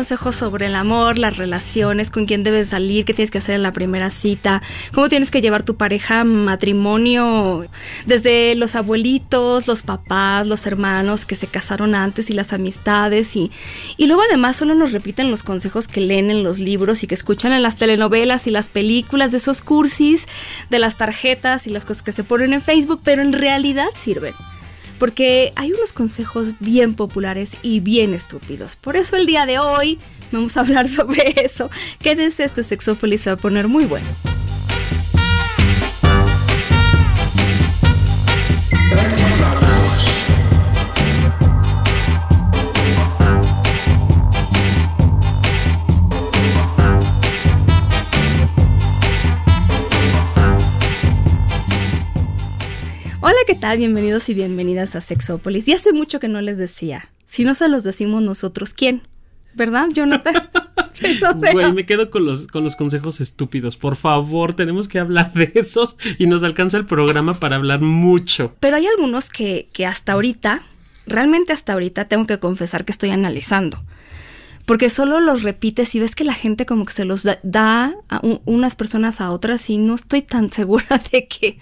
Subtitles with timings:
[0.00, 3.62] Consejos sobre el amor, las relaciones, con quién debes salir, qué tienes que hacer en
[3.62, 4.62] la primera cita,
[4.94, 7.66] cómo tienes que llevar tu pareja, matrimonio,
[8.06, 13.50] desde los abuelitos, los papás, los hermanos que se casaron antes y las amistades y,
[13.98, 17.14] y luego además solo nos repiten los consejos que leen en los libros y que
[17.14, 20.28] escuchan en las telenovelas y las películas de esos cursis,
[20.70, 24.32] de las tarjetas y las cosas que se ponen en Facebook, pero en realidad sirven
[25.00, 28.76] porque hay unos consejos bien populares y bien estúpidos.
[28.76, 29.98] Por eso el día de hoy
[30.30, 31.70] vamos a hablar sobre eso.
[32.00, 34.06] Quédense, esto es Sexópolis, se va a poner muy bueno.
[53.50, 53.78] ¿Qué tal?
[53.78, 55.66] Bienvenidos y bienvenidas a Sexópolis.
[55.66, 57.08] Y hace mucho que no les decía.
[57.26, 59.02] Si no se los decimos nosotros, ¿quién?
[59.54, 60.34] ¿Verdad, Jonathan?
[61.52, 63.76] Güey, me quedo con los, con los consejos estúpidos.
[63.76, 68.54] Por favor, tenemos que hablar de esos y nos alcanza el programa para hablar mucho.
[68.60, 70.62] Pero hay algunos que, que hasta ahorita,
[71.08, 73.82] realmente hasta ahorita, tengo que confesar que estoy analizando.
[74.64, 78.20] Porque solo los repites y ves que la gente como que se los da, a
[78.44, 81.58] unas personas a otras y no estoy tan segura de que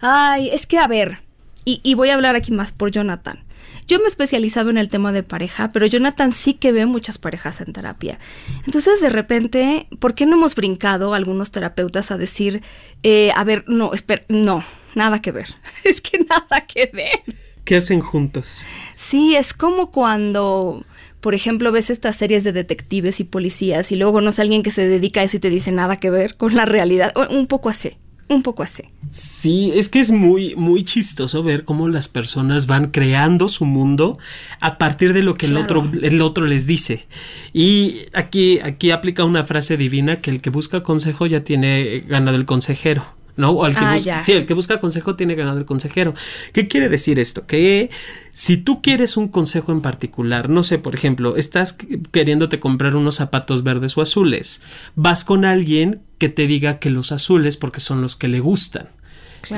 [0.00, 1.18] Ay, es que a ver,
[1.64, 3.44] y, voy a hablar aquí más por Jonathan.
[3.86, 7.18] Yo me he especializado en el tema de pareja, pero Jonathan sí que ve muchas
[7.18, 8.18] parejas en terapia.
[8.64, 12.62] Entonces, de repente, ¿por qué no hemos brincado algunos terapeutas a decir,
[13.02, 14.64] eh, a ver, no, espera, no,
[14.94, 15.54] nada que ver.
[15.84, 17.20] es que nada que ver.
[17.64, 18.64] ¿Qué hacen juntos?
[18.96, 20.84] Sí, es como cuando,
[21.20, 24.70] por ejemplo, ves estas series de detectives y policías y luego conoces a alguien que
[24.70, 27.12] se dedica a eso y te dice nada que ver con la realidad.
[27.30, 27.98] Un poco así
[28.34, 28.84] un poco así.
[29.10, 34.18] Sí, es que es muy, muy chistoso ver cómo las personas van creando su mundo
[34.60, 37.06] a partir de lo que el, otro, el otro les dice.
[37.52, 42.36] Y aquí, aquí aplica una frase divina que el que busca consejo ya tiene ganado
[42.36, 43.04] el consejero.
[43.36, 43.50] ¿No?
[43.50, 46.14] O el que ah, sí, el que busca consejo tiene ganado el consejero.
[46.52, 47.46] ¿Qué quiere decir esto?
[47.46, 47.90] Que
[48.32, 51.76] si tú quieres un consejo en particular, no sé, por ejemplo, estás
[52.10, 54.62] queriéndote comprar unos zapatos verdes o azules,
[54.94, 58.88] vas con alguien que te diga que los azules porque son los que le gustan.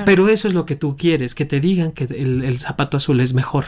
[0.04, 3.34] Pero eso es lo que tú quieres, que te digan que el, zapato azul es
[3.34, 3.66] mejor.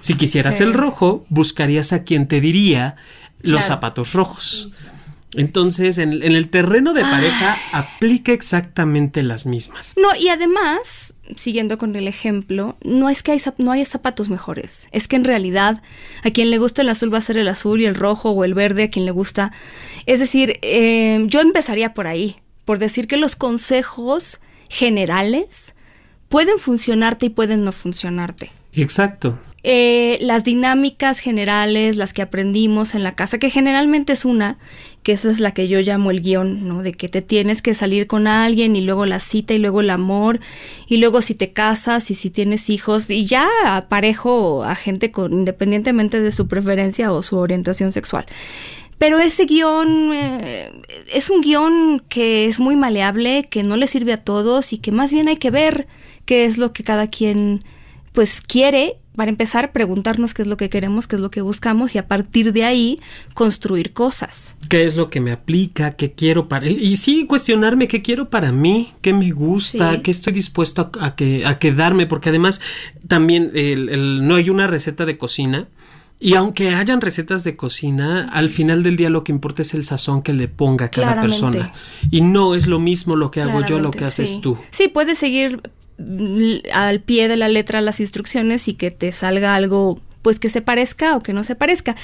[0.00, 2.96] Si quisieras el rojo, buscarías a quien te diría
[3.42, 4.70] los zapatos rojos.
[5.34, 9.94] Entonces, en, el terreno de pareja aplica exactamente las mismas.
[9.96, 14.88] No, y además, siguiendo con el ejemplo, no es que hay, no hay zapatos mejores.
[14.90, 15.82] Es que en realidad
[16.24, 18.44] a quien le gusta el azul va a ser el azul y el rojo o
[18.44, 19.52] el verde a quien le gusta.
[20.06, 24.40] Es decir, eh, yo empezaría por ahí, por decir que los consejos
[24.70, 25.74] generales
[26.28, 28.50] pueden funcionarte y pueden no funcionarte.
[28.82, 29.38] Exacto.
[29.64, 34.56] Eh, las dinámicas generales, las que aprendimos en la casa, que generalmente es una,
[35.02, 36.82] que esa es la que yo llamo el guion, ¿no?
[36.84, 39.90] De que te tienes que salir con alguien y luego la cita y luego el
[39.90, 40.38] amor
[40.86, 43.48] y luego si te casas y si tienes hijos y ya
[43.88, 48.26] parejo a gente con, independientemente de su preferencia o su orientación sexual.
[48.96, 50.72] Pero ese guion eh,
[51.12, 54.92] es un guion que es muy maleable, que no le sirve a todos y que
[54.92, 55.88] más bien hay que ver
[56.26, 57.64] qué es lo que cada quien
[58.18, 61.94] pues quiere para empezar, preguntarnos qué es lo que queremos, qué es lo que buscamos
[61.94, 62.98] y a partir de ahí
[63.32, 64.56] construir cosas.
[64.68, 65.92] ¿Qué es lo que me aplica?
[65.92, 66.68] ¿Qué quiero para...
[66.68, 71.46] Y sí, cuestionarme qué quiero para mí, qué me gusta, qué estoy dispuesto a, que,
[71.46, 72.60] a quedarme, porque además
[73.06, 75.68] también no hay una receta de cocina.
[76.18, 79.84] Y aunque hayan recetas de cocina, al final del día lo que importa es el
[79.84, 81.72] sazón que le ponga cada persona.
[82.10, 84.58] Y no es lo mismo lo que hago yo, lo que haces tú.
[84.72, 85.62] Sí, puedes seguir
[86.72, 90.60] al pie de la letra las instrucciones y que te salga algo pues que se
[90.60, 91.96] parezca o que no se parezca.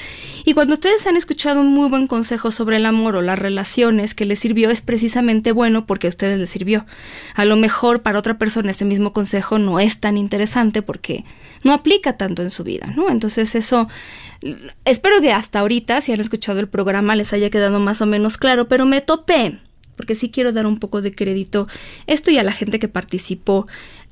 [0.45, 4.15] Y cuando ustedes han escuchado un muy buen consejo sobre el amor o las relaciones
[4.15, 6.87] que les sirvió es precisamente bueno porque a ustedes les sirvió.
[7.35, 11.25] A lo mejor para otra persona ese mismo consejo no es tan interesante porque
[11.65, 13.11] no aplica tanto en su vida, ¿no?
[13.11, 13.89] Entonces eso
[14.85, 18.39] espero que hasta ahorita si han escuchado el programa les haya quedado más o menos
[18.39, 19.59] claro, pero me topé
[19.97, 21.69] porque sí quiero dar un poco de crédito
[22.07, 23.67] esto y a la gente que participó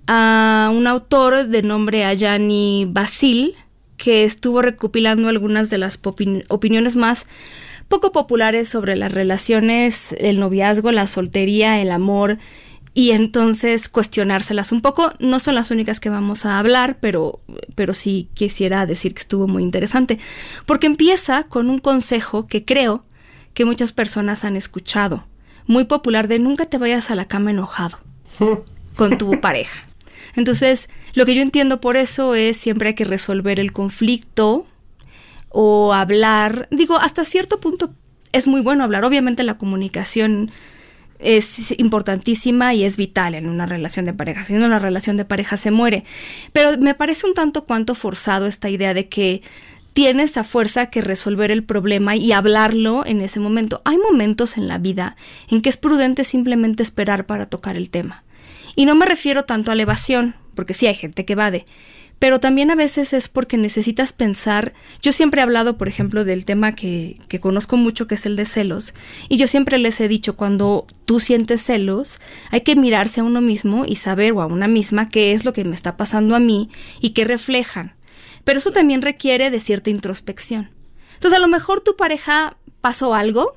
[0.06, 3.54] a un autor de nombre Ayani Basil,
[3.96, 6.00] que estuvo recopilando algunas de las
[6.48, 7.26] opiniones más
[7.88, 12.38] poco populares sobre las relaciones, el noviazgo, la soltería, el amor,
[12.94, 15.12] y entonces cuestionárselas un poco.
[15.18, 17.40] No son las únicas que vamos a hablar, pero,
[17.74, 20.18] pero sí quisiera decir que estuvo muy interesante,
[20.66, 23.04] porque empieza con un consejo que creo
[23.54, 25.26] que muchas personas han escuchado,
[25.72, 27.98] muy popular de nunca te vayas a la cama enojado
[28.96, 29.86] con tu pareja.
[30.36, 34.66] Entonces, lo que yo entiendo por eso es siempre hay que resolver el conflicto
[35.48, 36.68] o hablar.
[36.70, 37.92] Digo, hasta cierto punto
[38.32, 39.04] es muy bueno hablar.
[39.04, 40.50] Obviamente la comunicación
[41.18, 44.44] es importantísima y es vital en una relación de pareja.
[44.44, 46.04] Si no, la relación de pareja se muere.
[46.52, 49.42] Pero me parece un tanto cuanto forzado esta idea de que
[49.92, 53.82] tienes a fuerza que resolver el problema y hablarlo en ese momento.
[53.84, 55.16] Hay momentos en la vida
[55.48, 58.24] en que es prudente simplemente esperar para tocar el tema.
[58.74, 61.66] Y no me refiero tanto a la evasión, porque sí hay gente que evade,
[62.18, 66.44] pero también a veces es porque necesitas pensar, yo siempre he hablado, por ejemplo, del
[66.44, 68.94] tema que, que, conozco mucho, que es el de celos,
[69.28, 73.40] y yo siempre les he dicho, cuando tú sientes celos, hay que mirarse a uno
[73.40, 76.38] mismo y saber o a una misma qué es lo que me está pasando a
[76.38, 77.94] mí y qué reflejan.
[78.44, 80.70] Pero eso también requiere de cierta introspección.
[81.14, 83.54] Entonces, a lo mejor tu pareja pasó algo,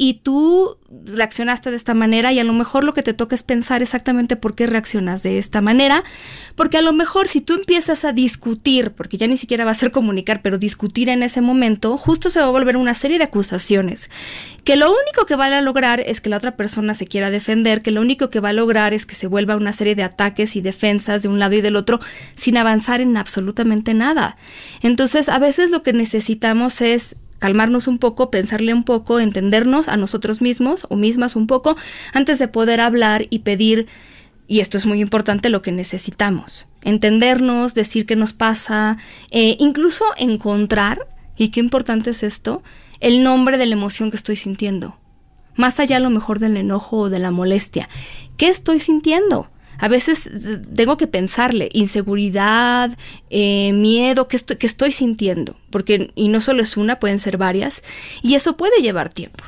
[0.00, 3.42] y tú reaccionaste de esta manera y a lo mejor lo que te toca es
[3.42, 6.04] pensar exactamente por qué reaccionas de esta manera,
[6.54, 9.74] porque a lo mejor si tú empiezas a discutir, porque ya ni siquiera va a
[9.74, 13.24] ser comunicar, pero discutir en ese momento, justo se va a volver una serie de
[13.24, 14.08] acusaciones,
[14.62, 17.82] que lo único que va a lograr es que la otra persona se quiera defender,
[17.82, 20.54] que lo único que va a lograr es que se vuelva una serie de ataques
[20.54, 21.98] y defensas de un lado y del otro
[22.36, 24.36] sin avanzar en absolutamente nada.
[24.80, 29.96] Entonces, a veces lo que necesitamos es calmarnos un poco, pensarle un poco, entendernos a
[29.96, 31.76] nosotros mismos o mismas un poco
[32.12, 33.86] antes de poder hablar y pedir,
[34.46, 36.68] y esto es muy importante, lo que necesitamos.
[36.82, 38.96] Entendernos, decir qué nos pasa,
[39.30, 41.06] eh, incluso encontrar,
[41.36, 42.62] y qué importante es esto,
[43.00, 44.98] el nombre de la emoción que estoy sintiendo.
[45.54, 47.88] Más allá a lo mejor del enojo o de la molestia.
[48.36, 49.48] ¿Qué estoy sintiendo?
[49.78, 50.28] A veces
[50.74, 52.96] tengo que pensarle, inseguridad,
[53.30, 55.56] eh, miedo, ¿qué estoy, que estoy sintiendo?
[55.70, 57.82] Porque, y no solo es una, pueden ser varias,
[58.22, 59.44] y eso puede llevar tiempo.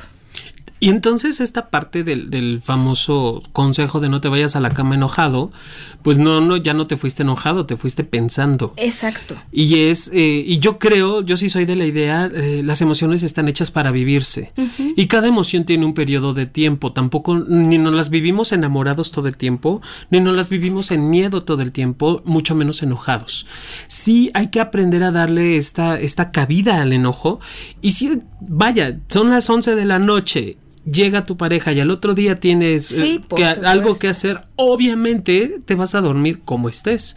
[0.83, 4.95] Y entonces esta parte del, del, famoso consejo de no te vayas a la cama
[4.95, 5.51] enojado,
[6.01, 8.73] pues no, no, ya no te fuiste enojado, te fuiste pensando.
[8.77, 9.37] Exacto.
[9.51, 13.21] Y es, eh, y yo creo, yo sí soy de la idea, eh, las emociones
[13.21, 14.51] están hechas para vivirse.
[14.95, 16.93] Y cada emoción tiene un periodo de tiempo.
[16.93, 21.43] Tampoco, ni nos las vivimos enamorados todo el tiempo, ni nos las vivimos en miedo
[21.43, 23.45] todo el tiempo, mucho menos enojados.
[23.85, 27.39] Sí hay que aprender a darle esta, esta cabida al enojo.
[27.83, 30.57] Y si, vaya, son las 11 de la noche
[30.89, 35.75] llega tu pareja y al otro día tienes eh, que, algo que hacer, obviamente te
[35.75, 37.15] vas a dormir como estés.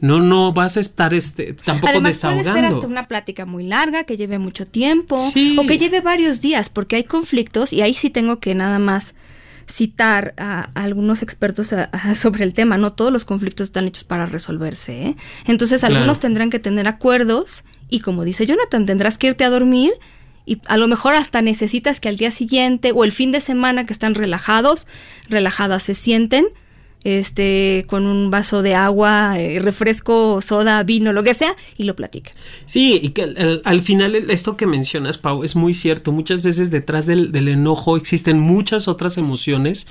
[0.00, 2.50] No, no vas a estar este, tampoco Además, desahogando.
[2.50, 6.40] Puede ser hasta una plática muy larga, que lleve mucho tiempo, o que lleve varios
[6.40, 9.14] días, porque hay conflictos, y ahí sí tengo que nada más
[9.68, 11.74] citar a, algunos expertos
[12.14, 12.76] sobre el tema.
[12.78, 15.06] No todos los conflictos están hechos para resolverse.
[15.06, 15.16] ¿eh?
[15.46, 19.92] Entonces, algunos tendrán que tener acuerdos, y como dice Jonathan, tendrás que irte a dormir
[20.46, 23.84] y a lo mejor hasta necesitas que al día siguiente o el fin de semana
[23.84, 24.86] que están relajados,
[25.28, 26.46] relajadas se sienten,
[27.02, 31.94] este, con un vaso de agua, eh, refresco, soda, vino, lo que sea, y lo
[31.94, 32.34] platican.
[32.64, 36.10] Sí, y que al, final esto que mencionas, Pau, es muy cierto.
[36.10, 39.86] Muchas veces detrás del enojo existen muchas otras emociones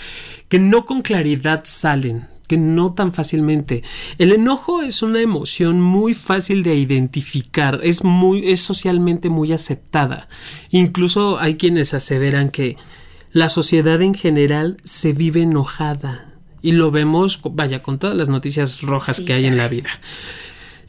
[0.50, 3.84] que no con claridad salen que no tan fácilmente.
[4.18, 10.28] El enojo es una emoción muy fácil de identificar, es muy es socialmente muy aceptada.
[10.70, 12.78] Incluso hay quienes aseveran que
[13.32, 18.82] la sociedad en general se vive enojada y lo vemos, vaya, con todas las noticias
[18.82, 19.90] rojas que hay en la vida.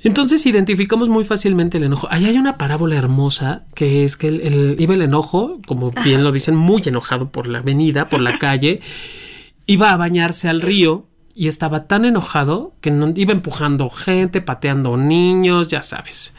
[0.02, 2.06] Entonces identificamos muy fácilmente el enojo.
[2.10, 6.30] Ahí hay una parábola hermosa que es que el, iba el enojo, como bien lo
[6.30, 8.80] dicen, muy enojado por la avenida, por la calle,
[9.66, 11.06] iba a bañarse al río
[11.36, 16.32] y estaba tan enojado que no, iba empujando gente, pateando niños, ya sabes.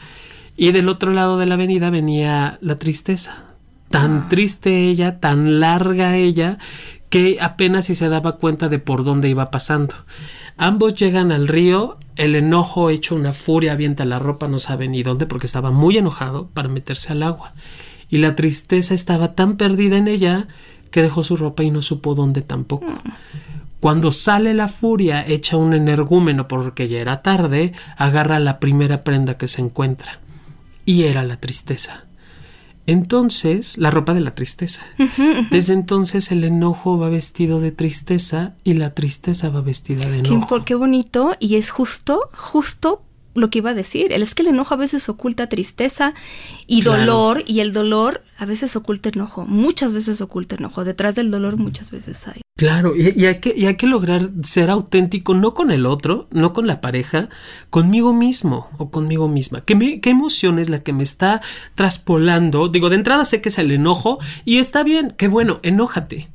[0.56, 3.44] Y del otro lado de la avenida venía la tristeza.
[3.90, 4.26] Tan ah.
[4.28, 6.58] triste ella, tan larga ella,
[7.10, 9.94] que apenas si se daba cuenta de por dónde iba pasando.
[10.56, 15.04] Ambos llegan al río, el enojo hecho una furia avienta la ropa, no sabe ni
[15.04, 17.54] dónde, porque estaba muy enojado para meterse al agua.
[18.10, 20.48] Y la tristeza estaba tan perdida en ella
[20.90, 22.86] que dejó su ropa y no supo dónde tampoco.
[22.86, 23.57] Mm.
[23.80, 29.36] Cuando sale la furia, echa un energúmeno porque ya era tarde, agarra la primera prenda
[29.36, 30.20] que se encuentra.
[30.84, 32.04] Y era la tristeza.
[32.86, 34.82] entonces, la ropa de la tristeza.
[35.50, 40.58] Desde entonces el enojo va vestido de tristeza y la tristeza va vestida de enojo.
[40.60, 43.02] Qué, qué bonito y es justo, justo
[43.34, 44.12] lo que iba a decir.
[44.12, 46.14] Es que el enojo a veces oculta tristeza
[46.66, 49.46] y dolor y el dolor a veces oculta enojo.
[49.46, 50.84] Muchas veces oculta enojo.
[50.84, 52.40] Detrás del dolor muchas veces hay.
[52.58, 56.52] Claro, y, hay que, y hay que lograr ser auténtico, no con el otro, no
[56.52, 57.28] con la pareja,
[57.70, 59.60] conmigo mismo o conmigo misma.
[59.60, 61.40] ¿Qué, ¿Qué emoción es la que me está
[61.76, 62.66] traspolando?
[62.66, 66.30] Digo, de entrada sé que es el enojo y está bien, qué bueno, enójate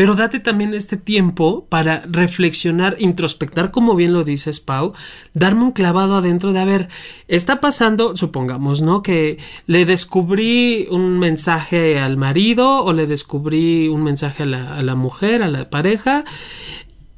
[0.00, 4.94] pero date también este tiempo para reflexionar, introspectar, como bien lo dices, Pau,
[5.34, 6.88] darme un clavado adentro de, a ver,
[7.28, 9.02] está pasando, supongamos, ¿no?
[9.02, 14.82] Que le descubrí un mensaje al marido o le descubrí un mensaje a la, a
[14.82, 16.24] la mujer, a la pareja,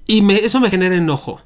[0.09, 1.41] y me, eso me genera enojo.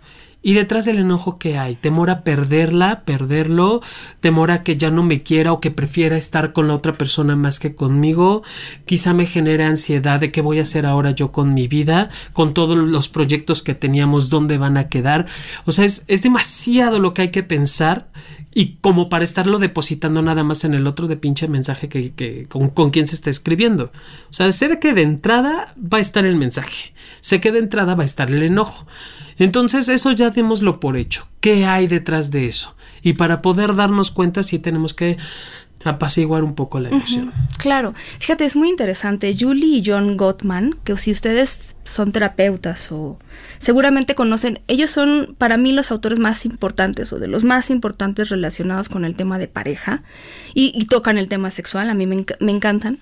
[0.47, 3.83] Y detrás del enojo que hay, temor a perderla, perderlo,
[4.21, 7.35] temor a que ya no me quiera o que prefiera estar con la otra persona
[7.35, 8.45] más que conmigo,
[8.85, 12.55] quizá me genere ansiedad de qué voy a hacer ahora yo con mi vida, con
[12.55, 15.27] todos los proyectos que teníamos, dónde van a quedar.
[15.65, 18.07] O sea, es, es demasiado lo que hay que pensar
[18.59, 22.47] y como para estarlo depositando nada más en el otro de pinche mensaje que, que
[22.49, 23.93] con, con quien se está escribiendo.
[24.31, 27.59] O sea, sé de que de entrada va a estar el mensaje, sé que de
[27.59, 28.87] entrada va a estar el enojo.
[29.37, 31.29] Entonces eso ya démoslo por hecho.
[31.41, 32.75] ¿Qué hay detrás de eso?
[33.03, 35.19] Y para poder darnos cuenta sí tenemos que
[35.87, 37.33] apaciguar un poco la emoción.
[37.59, 39.37] claro, fíjate, es muy interesante.
[39.39, 43.19] Julie y John Gottman, que si ustedes son terapeutas o
[43.59, 48.29] seguramente conocen, ellos son para mí los autores más importantes o de los más importantes
[48.29, 50.03] relacionados con el tema de pareja
[50.55, 53.01] y, tocan el tema sexual, a mí me, me, encantan.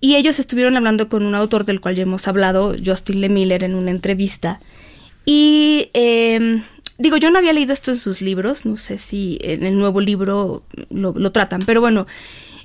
[0.00, 3.74] Y ellos estuvieron hablando con un autor del cual ya hemos hablado, Justin Lemiller, en
[3.74, 4.60] una entrevista.
[5.24, 6.62] Y eh,
[6.98, 10.00] digo, yo no había leído esto en sus libros, no sé si en el nuevo
[10.00, 12.06] libro lo, tratan, pero bueno,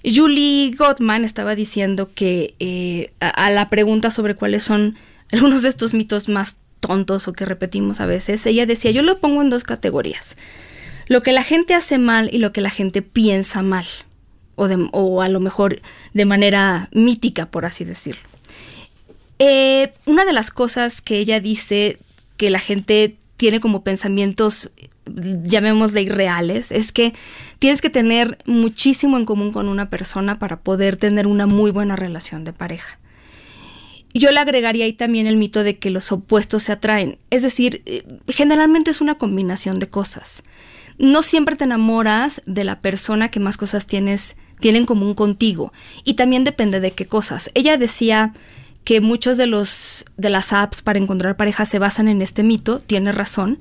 [0.03, 4.97] Julie Gottman estaba diciendo que eh, a, la pregunta sobre cuáles son
[5.31, 9.17] algunos de estos mitos más tontos o que repetimos a veces, ella decía, yo lo
[9.19, 10.35] pongo en dos categorías,
[11.07, 13.85] lo que la gente hace mal y lo que la gente piensa mal,
[14.55, 15.81] o, o a lo mejor
[16.13, 18.21] de manera mítica, por así decirlo.
[19.39, 21.97] Eh, una de las cosas que ella dice
[22.37, 24.71] que la gente tiene como pensamientos
[25.05, 27.13] llamémosle irreales, es que
[27.59, 31.97] tienes que tener muchísimo en común con una persona para poder tener una muy buena
[31.97, 32.99] relación de pareja.
[34.13, 37.81] Yo le agregaría ahí también el mito de que los opuestos se atraen, es decir,
[37.85, 40.43] eh, generalmente es una combinación de cosas.
[40.97, 45.73] No siempre te enamoras de la persona que más cosas tienes, tiene en común contigo
[46.05, 47.51] y también depende de qué cosas.
[47.55, 48.31] Ella decía,
[48.83, 52.79] que muchos de los de las apps para encontrar pareja se basan en este mito,
[52.79, 53.59] tiene razón,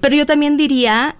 [0.00, 1.16] pero yo también diría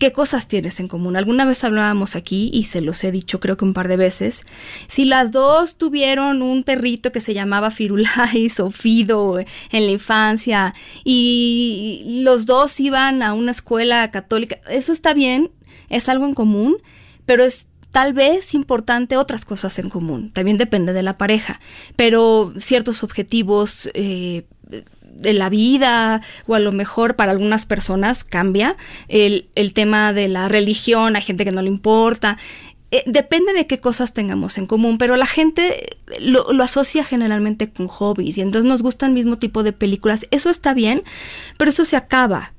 [0.00, 1.14] qué cosas tienes en común.
[1.14, 4.46] Alguna vez hablábamos aquí y se los he dicho creo que un par de veces.
[4.88, 10.74] Si las dos tuvieron un perrito que se llamaba Firulais o Fido en la infancia
[11.04, 15.50] y los dos iban a una escuela católica, eso está bien,
[15.90, 16.78] es algo en común,
[17.26, 21.60] pero es tal vez importante otras cosas en común, también depende de la pareja,
[21.96, 24.44] pero ciertos objetivos eh,
[25.20, 28.76] de la vida o a lo mejor para algunas personas cambia,
[29.08, 32.38] el, tema de la religión, hay gente que no le importa,
[32.92, 37.72] eh, depende de qué cosas tengamos en común, pero la gente lo, lo, asocia generalmente
[37.72, 40.26] con hobbies y entonces nos gusta el mismo tipo de películas.
[40.32, 41.04] Eso está bien,
[41.56, 42.52] pero eso se acaba.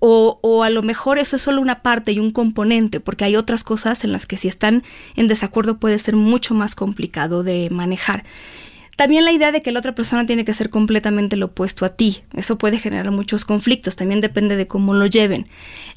[0.00, 3.36] O, o, a lo mejor eso es solo una parte y un componente, porque hay
[3.36, 4.84] otras cosas en las que si están
[5.16, 8.24] en desacuerdo puede ser mucho más complicado de manejar.
[8.98, 11.90] También la idea de que la otra persona tiene que ser completamente lo opuesto a
[11.90, 12.22] ti.
[12.34, 15.46] Eso puede generar muchos conflictos, también depende de cómo lo lleven.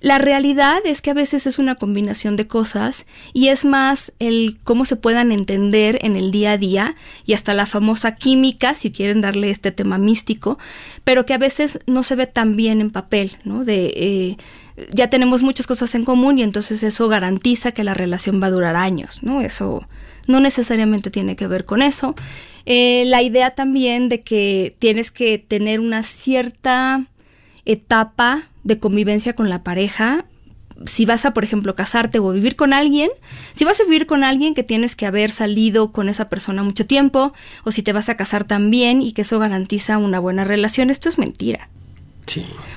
[0.01, 4.59] La realidad es que a veces es una combinación de cosas y es más el
[4.63, 8.91] cómo se puedan entender en el día a día y hasta la famosa química, si
[8.91, 10.59] quieren darle este tema místico,
[11.03, 13.65] pero que a veces no se ve tan bien en papel, ¿no?
[13.65, 14.37] De eh,
[14.91, 18.51] ya tenemos muchas cosas en común y entonces eso garantiza que la relación va a
[18.51, 19.41] durar años, ¿no?
[19.41, 19.87] Eso
[20.27, 22.13] no necesariamente tiene que ver con eso.
[22.65, 27.05] Eh, la idea también de que tienes que tener una cierta
[27.65, 30.25] etapa de convivencia con la pareja.
[30.85, 33.09] Si vas a, por ejemplo, casarte o vivir con alguien,
[33.53, 36.87] si vas a vivir con alguien que tienes que haber salido con esa persona mucho
[36.87, 40.89] tiempo, o si te vas a casar también y que eso garantiza una buena relación,
[40.89, 41.69] esto es mentira.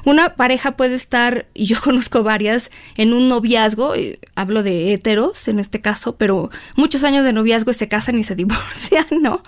[0.04, 3.92] Una pareja puede estar, y yo conozco varias, en un noviazgo,
[4.34, 8.23] hablo de heteros en este caso, pero muchos años de noviazgo y se casan y
[8.23, 9.42] se divorcian, ¿no?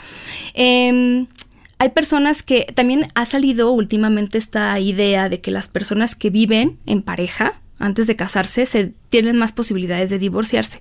[0.55, 1.27] Em,
[1.79, 6.79] hay personas que también ha salido últimamente esta idea de que las personas que viven
[6.87, 10.81] en pareja, antes de casarse, se tienen más posibilidades de divorciarse.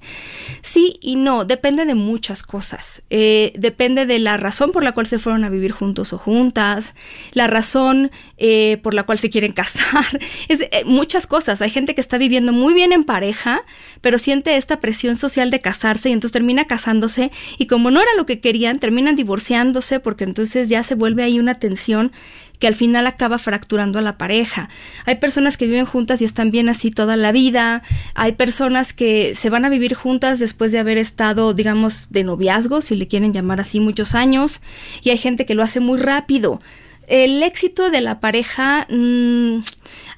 [0.62, 3.03] Sí y no, depende de muchas cosas.
[3.10, 6.96] Eh, depende de la razón por la cual se fueron a vivir juntos o juntas,
[7.34, 11.62] la razón eh, por la cual se quieren casar, es, eh, muchas cosas.
[11.62, 13.63] Hay gente que está viviendo muy bien en pareja,
[14.01, 18.12] pero siente esta presión social de casarse y entonces termina casándose y como no era
[18.17, 22.12] lo que querían, terminan divorciándose porque entonces ya se vuelve ahí una tensión
[22.60, 24.70] que al final acaba fracturando a la pareja.
[25.05, 27.84] Hay personas que viven juntas y están bien así toda la vida.
[28.16, 32.82] Hay personas que se van a vivir juntas después de haber estado, digamos, de noviazgo,
[32.82, 34.62] si le quieren llamar así, muchos años.
[35.04, 36.60] Y hay gente que lo hace muy rápido.
[37.08, 39.60] El éxito de la pareja, mm,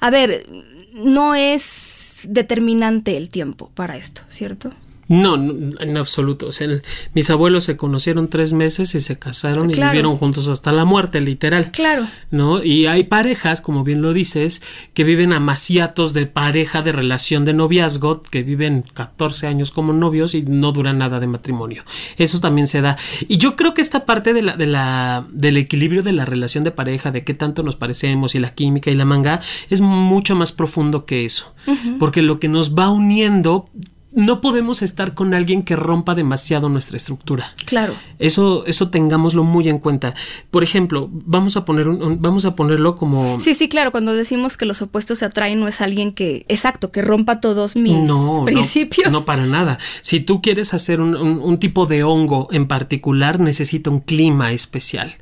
[0.00, 0.46] a ver,
[0.94, 4.70] no es determinante el tiempo para esto, ¿cierto?
[5.08, 6.48] No, en absoluto.
[6.48, 6.68] O sea,
[7.14, 11.22] mis abuelos se conocieron tres meses y se casaron y vivieron juntos hasta la muerte,
[11.22, 11.70] literal.
[11.72, 12.06] Claro.
[12.30, 12.62] ¿No?
[12.62, 14.62] Y hay parejas, como bien lo dices,
[14.92, 20.34] que viven amaciatos de pareja, de relación de noviazgo, que viven 14 años como novios
[20.34, 21.84] y no duran nada de matrimonio.
[22.18, 22.98] Eso también se da.
[23.28, 26.64] Y yo creo que esta parte de la, de la, del equilibrio de la relación
[26.64, 30.36] de pareja, de qué tanto nos parecemos y la química y la manga, es mucho
[30.36, 31.54] más profundo que eso.
[31.98, 33.68] Porque lo que nos va uniendo
[34.12, 37.52] no podemos estar con alguien que rompa demasiado nuestra estructura.
[37.66, 37.94] Claro.
[38.18, 40.14] Eso, eso tengámoslo muy en cuenta.
[40.50, 43.38] Por ejemplo, vamos a poner un, vamos a ponerlo como.
[43.40, 43.92] Sí, sí, claro.
[43.92, 47.76] Cuando decimos que los opuestos se atraen, no es alguien que, exacto, que rompa todos
[47.76, 48.10] mis
[48.44, 49.12] principios.
[49.12, 49.78] No, para nada.
[50.02, 55.16] Si tú quieres hacer un, un tipo de hongo en particular, necesita un clima especial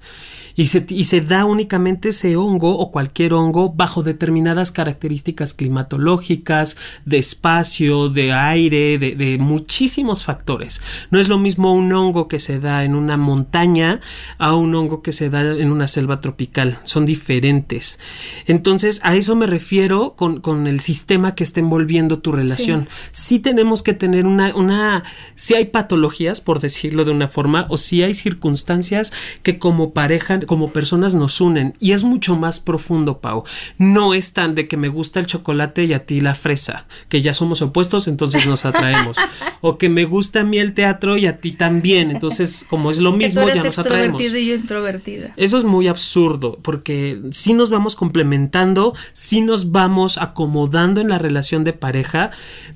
[0.57, 6.77] y se, y se da únicamente ese hongo o cualquier hongo bajo determinadas características climatológicas,
[7.05, 10.81] de espacio, de aire, de, de muchísimos factores.
[11.11, 14.01] No es lo mismo un hongo que se da en una montaña
[14.39, 16.79] a un hongo que se da en una selva tropical.
[16.85, 18.01] Son diferentes.
[18.47, 22.89] Entonces, a eso me refiero con, con el sistema que está envolviendo tu relación.
[23.13, 23.39] Sí.
[23.41, 28.03] tenemos que tener una, una, si hay patologías, por decirlo de una forma, o si
[28.03, 33.45] hay circunstancias que como pareja como personas nos unen y es mucho más profundo, Pau.
[33.79, 37.23] No es tan de que me gusta el chocolate y a ti la fresa, que
[37.23, 39.17] ya somos opuestos, entonces nos atraemos.
[39.61, 42.99] o que me gusta a mí el teatro y a ti también, entonces como es
[42.99, 44.21] lo mismo ya nos atraemos.
[44.21, 45.33] y yo introvertida.
[45.37, 51.19] Eso es muy absurdo, porque si nos vamos complementando, si nos vamos acomodando en la
[51.19, 52.31] relación de pareja,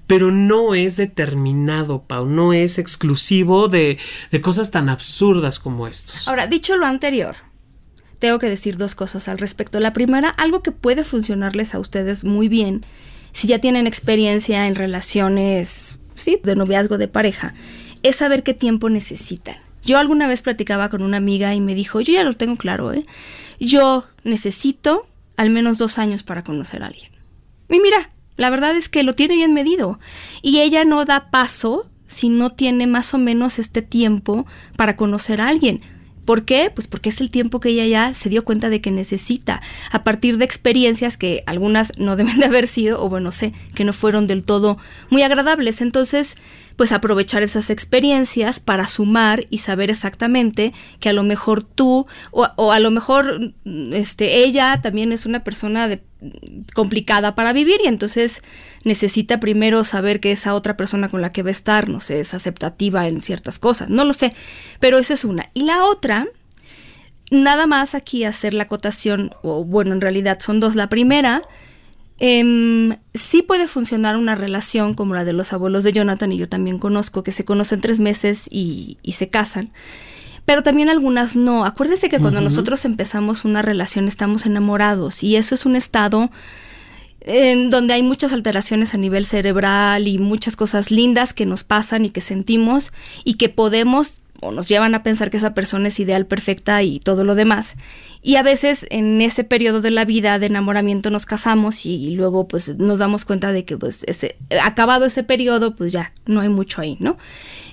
[0.06, 3.98] pero no es determinado, Pau, no es exclusivo de,
[4.30, 6.26] de cosas tan absurdas como estos.
[6.28, 7.36] Ahora, dicho lo anterior,
[8.20, 9.80] tengo que decir dos cosas al respecto.
[9.80, 12.82] La primera, algo que puede funcionarles a ustedes muy bien
[13.32, 17.54] si ya tienen experiencia en relaciones, sí, de noviazgo de pareja,
[18.02, 19.56] es saber qué tiempo necesitan.
[19.82, 22.92] Yo alguna vez platicaba con una amiga y me dijo, yo ya lo tengo claro,
[22.92, 23.02] ¿eh?
[23.58, 25.06] Yo necesito
[25.36, 27.12] al menos dos años para conocer a alguien.
[27.70, 29.98] Y mira, la verdad es que lo tiene bien medido.
[30.42, 35.40] Y ella no da paso si no tiene más o menos este tiempo para conocer
[35.40, 35.80] a alguien.
[36.30, 36.70] ¿Por qué?
[36.72, 40.04] Pues porque es el tiempo que ella ya se dio cuenta de que necesita, a
[40.04, 43.92] partir de experiencias que algunas no deben de haber sido, o bueno, sé, que no
[43.92, 45.80] fueron del todo muy agradables.
[45.80, 46.36] Entonces,
[46.76, 52.70] pues aprovechar esas experiencias para sumar y saber exactamente que a lo mejor tú o,
[52.70, 53.52] a lo mejor
[53.92, 56.00] este ella también es una persona de,
[56.74, 58.42] complicada para vivir y entonces
[58.84, 62.20] necesita primero saber que esa otra persona con la que va a estar, no sé,
[62.20, 64.32] es aceptativa en ciertas cosas, no lo sé,
[64.78, 65.50] pero esa es una.
[65.54, 66.28] Y la otra,
[67.30, 70.76] nada más aquí hacer la acotación, o bueno, en realidad son dos.
[70.76, 71.42] La primera,
[72.20, 76.48] eh, sí puede funcionar una relación como la de los abuelos de Jonathan y yo
[76.48, 79.72] también conozco, que se conocen tres meses y, se casan.
[80.44, 81.64] Pero también algunas no.
[81.64, 86.30] Acuérdense que cuando nosotros empezamos una relación estamos enamorados y eso es un estado
[87.20, 92.04] en donde hay muchas alteraciones a nivel cerebral y muchas cosas lindas que nos pasan
[92.04, 92.92] y que sentimos
[93.24, 96.98] y que podemos o nos llevan a pensar que esa persona es ideal, perfecta y
[96.98, 97.76] todo lo demás.
[98.22, 102.48] Y a veces en ese periodo de la vida de enamoramiento nos casamos y, luego
[102.48, 106.48] pues nos damos cuenta de que pues ese, acabado ese periodo pues ya no hay
[106.48, 107.18] mucho ahí, ¿no?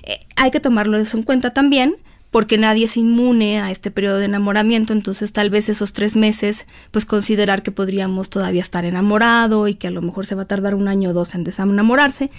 [0.02, 1.96] Eh, hay que tomarlo eso en cuenta también
[2.30, 6.66] porque nadie es inmune a este periodo de enamoramiento, entonces tal vez esos tres meses,
[6.90, 10.48] pues considerar que podríamos todavía estar enamorado y que a lo mejor se va a
[10.48, 12.30] tardar un año o dos en desenamorarse.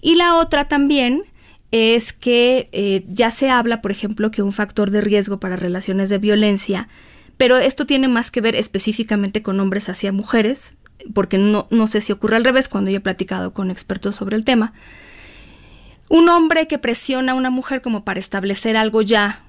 [0.00, 1.24] Y la otra también
[1.72, 6.10] es que eh, ya se habla, por ejemplo, que un factor de riesgo para relaciones
[6.10, 6.88] de violencia,
[7.36, 10.74] pero esto tiene más que ver específicamente con hombres hacia mujeres,
[11.14, 14.36] porque no, no sé si ocurre al revés cuando yo he platicado con expertos sobre
[14.36, 14.72] el tema.
[16.12, 19.44] Un hombre que presiona a una mujer como para establecer algo ya,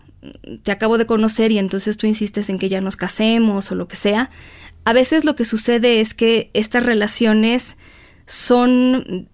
[0.63, 3.89] te acabo de conocer y entonces tú insistes en que ya nos casemos o lo
[3.89, 4.31] que sea,
[4.85, 7.75] a veces lo que sucede es que estas relaciones
[8.27, 9.27] son,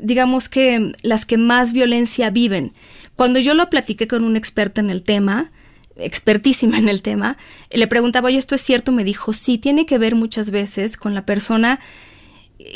[0.00, 2.74] digamos que, las que más violencia viven.
[3.16, 5.50] Cuando yo lo platiqué con un experto en el tema,
[5.96, 7.38] expertísima en el tema,
[7.72, 8.92] le preguntaba, oye, ¿esto es cierto?
[8.92, 11.80] Me dijo, sí, tiene que ver muchas veces con la persona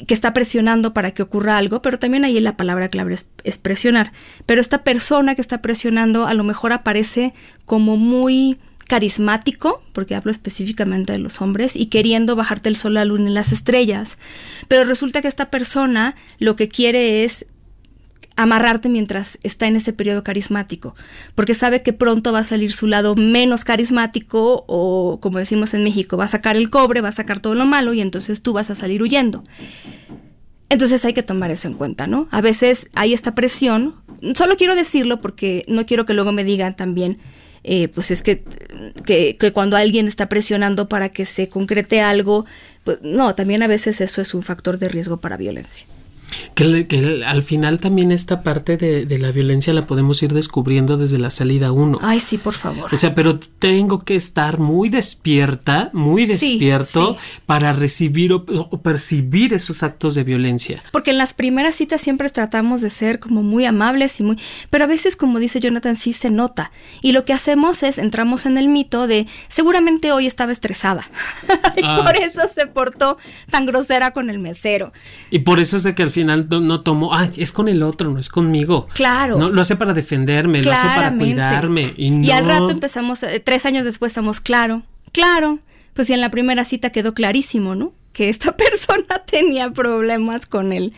[0.06, 4.12] que está presionando para que ocurra algo, pero también ahí la palabra clave es, presionar.
[4.46, 10.30] Pero esta persona que está presionando a lo mejor aparece como muy carismático, porque hablo
[10.30, 14.18] específicamente de los hombres, y queriendo bajarte el sol, la luna y las estrellas.
[14.68, 17.46] Pero resulta que esta persona lo que quiere es
[18.42, 20.94] amarrarte mientras está en ese periodo carismático,
[21.34, 25.84] porque sabe que pronto va a salir su lado menos carismático o, como decimos en
[25.84, 28.52] México, va a sacar el cobre, va a sacar todo lo malo y entonces tú
[28.52, 29.42] vas a salir huyendo.
[30.68, 32.28] Entonces hay que tomar eso en cuenta, ¿no?
[32.30, 33.96] A veces hay esta presión,
[34.34, 37.18] solo quiero decirlo porque no quiero que luego me digan también,
[37.64, 38.42] eh, pues es que,
[39.04, 42.46] que, que, cuando alguien está presionando para que se concrete algo,
[42.84, 45.86] pues no, también a veces eso es un factor de riesgo para violencia.
[46.54, 51.30] Que, al final también esta parte de, la violencia la podemos ir descubriendo desde la
[51.30, 51.98] salida uno.
[52.02, 52.92] Ay, sí, por favor.
[52.92, 57.16] O sea, pero tengo que estar muy despierta, muy despierto
[57.46, 58.44] para recibir o,
[58.82, 60.82] percibir esos actos de violencia.
[60.92, 64.38] Porque en las primeras citas siempre tratamos de ser como muy amables y muy...
[64.70, 66.72] Pero a veces, como dice Jonathan, sí se nota.
[67.00, 71.08] Y lo que hacemos es entramos en el mito de seguramente hoy estaba estresada.
[71.76, 73.18] y ah, por eso se portó
[73.50, 74.92] tan grosera con el mesero.
[75.30, 77.82] Y por eso es de que al final final no, tomo, ah, es con el
[77.82, 78.86] otro, no es conmigo.
[78.94, 79.38] Claro.
[79.38, 81.92] No, lo hace para defenderme, lo hace para cuidarme.
[81.96, 84.82] Y, al rato empezamos, eh, tres años después estamos, claro,
[85.12, 85.58] claro.
[85.94, 87.92] Pues y en la primera cita quedó clarísimo, ¿no?
[88.12, 90.92] Que esta persona tenía problemas con él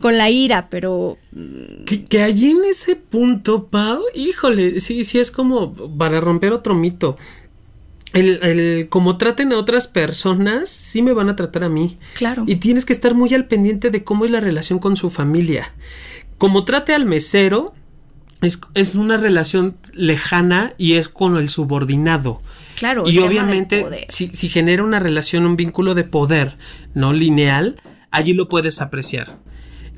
[0.00, 1.16] con la ira, pero...
[1.30, 6.52] Mm, que, que, allí en ese punto, Pau, híjole, sí, sí es como para romper
[6.52, 7.16] otro mito
[8.12, 11.96] el, el, como traten a otras personas, sí me van a tratar a mí.
[12.14, 12.44] Claro.
[12.46, 15.72] Y tienes que estar muy al pendiente de cómo es la relación con su familia.
[16.38, 17.74] Como trate al mesero,
[18.42, 22.40] es, es una relación lejana y es con el subordinado.
[22.76, 23.08] Claro.
[23.08, 26.56] Y obviamente, si, si genera una relación, un vínculo de poder
[26.94, 29.38] no lineal, allí lo puedes apreciar.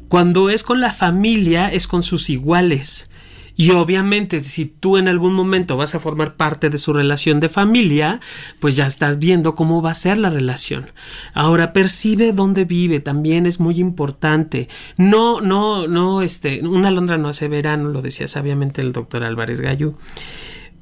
[0.09, 3.11] Cuando es con la familia, es con sus iguales.
[3.57, 7.49] Y obviamente si tú en algún momento vas a formar parte de su relación de
[7.49, 8.21] familia,
[8.61, 10.91] pues ya estás viendo cómo va a ser la relación.
[11.35, 14.69] Ahora percibe dónde vive, también es muy importante.
[14.97, 19.61] No, no, no, este, una alondra no hace verano, lo decía sabiamente el doctor Álvarez
[19.61, 19.95] Gallo.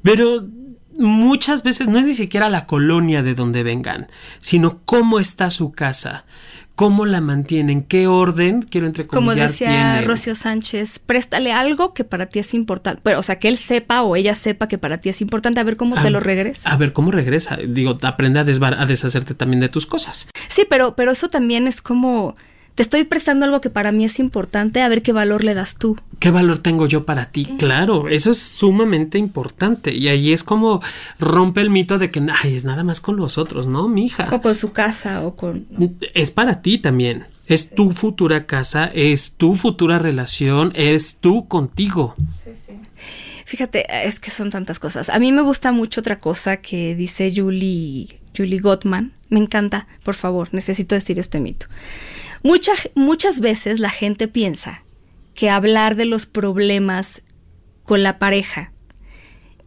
[0.01, 0.45] Pero
[0.97, 4.07] muchas veces no es ni siquiera la colonia de donde vengan,
[4.39, 6.25] sino cómo está su casa
[6.75, 12.27] cómo la mantienen, qué orden, quiero entrecomillar, Como decía Rocío Sánchez, préstale algo que para
[12.27, 15.09] ti es importante, pero o sea, que él sepa o ella sepa que para ti
[15.09, 16.71] es importante, a ver cómo te lo regresa.
[16.71, 20.29] A ver cómo regresa, digo, aprende a, a deshacerte también de tus cosas.
[20.47, 22.35] Sí, pero, pero eso también es como
[22.75, 25.75] te estoy prestando algo que para mí es importante, a ver qué valor le das
[25.75, 25.95] tú.
[26.19, 27.45] ¿Qué valor tengo yo para ti?
[27.57, 29.93] Claro, eso es sumamente importante.
[29.93, 30.81] Y ahí es como
[31.19, 34.29] rompe el mito de que ay, es nada más con los otros, ¿no, mi hija?
[34.31, 35.67] O con su casa, o con.
[36.13, 37.25] Es para ti también.
[37.45, 42.15] Es tu futura casa, es tu futura relación, es tú contigo.
[42.43, 42.73] Sí, sí.
[43.45, 45.09] Fíjate, es que son tantas cosas.
[45.09, 49.11] A mí me gusta mucho otra cosa que dice Julie, Julie Gottman.
[49.29, 51.67] Me encanta, por favor, necesito decir este mito
[52.43, 54.83] muchas veces la gente piensa
[55.33, 57.23] que hablar de los problemas
[57.83, 58.73] con la pareja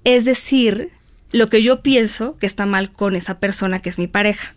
[0.06, 0.92] es decir
[1.32, 4.54] lo que yo pienso que está mal con esa persona que es mi pareja.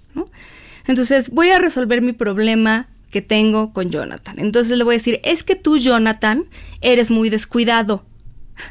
[0.85, 4.37] Entonces voy a resolver mi problema que tengo con Jonathan.
[4.37, 6.45] Entonces le voy a decir, es que tú, Jonathan,
[6.81, 8.05] eres muy descuidado.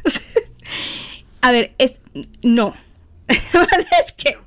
[1.40, 2.00] a ver, es...
[2.42, 2.74] No.
[3.28, 4.38] es que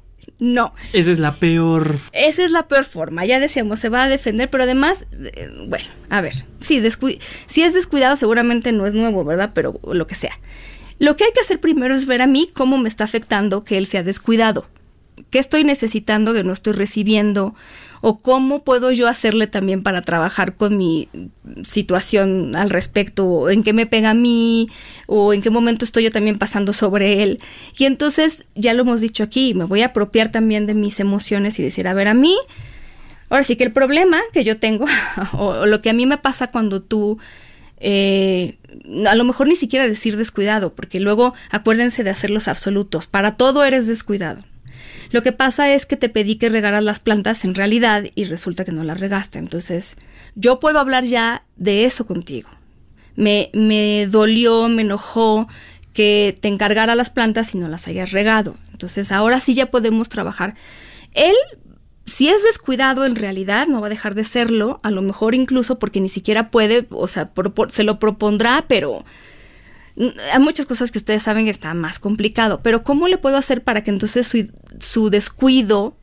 [0.41, 0.73] no.
[0.91, 1.99] Esa es la peor.
[2.13, 3.25] Esa es la peor forma.
[3.25, 6.81] Ya decíamos, se va a defender, pero además, eh, bueno, a ver, sí,
[7.45, 9.51] si es descuidado seguramente no es nuevo, ¿verdad?
[9.53, 10.33] Pero lo que sea.
[10.97, 13.77] Lo que hay que hacer primero es ver a mí cómo me está afectando que
[13.77, 14.65] él sea descuidado.
[15.29, 17.55] ¿Qué estoy necesitando que no estoy recibiendo?
[18.01, 21.07] o cómo puedo yo hacerle también para trabajar con mi
[21.63, 24.67] situación al respecto, en qué me pega a mí,
[25.05, 27.39] o en qué momento estoy yo también pasando sobre él.
[27.77, 31.59] Y entonces, ya lo hemos dicho aquí, me voy a apropiar también de mis emociones
[31.59, 32.35] y decir, a ver, a mí,
[33.29, 34.85] ahora sí que el problema que yo tengo,
[35.33, 37.19] o, lo que a mí me pasa cuando tú...
[37.83, 38.57] Eh,
[39.07, 43.07] a lo mejor ni siquiera decir descuidado, porque luego acuérdense de hacer los absolutos.
[43.07, 44.43] Para todo eres descuidado.
[45.11, 48.65] Lo que pasa es que te pedí que regaras las plantas en realidad y resulta
[48.65, 49.39] que no las regaste.
[49.39, 49.97] Entonces,
[50.35, 52.49] yo puedo hablar ya de eso contigo.
[53.15, 55.47] Me, me dolió, me enojó
[55.93, 58.55] que te encargara las plantas y no las hayas regado.
[58.71, 60.55] Entonces, ahora sí ya podemos trabajar.
[61.13, 61.35] Él
[62.05, 65.79] si es descuidado en realidad, no va a dejar de serlo, a lo mejor incluso
[65.79, 67.31] porque ni siquiera puede, o sea,
[67.69, 69.05] se lo propondrá, pero
[69.97, 73.63] hay muchas cosas que ustedes saben que está más complicado, pero ¿cómo le puedo hacer
[73.63, 75.97] para que entonces su, su descuido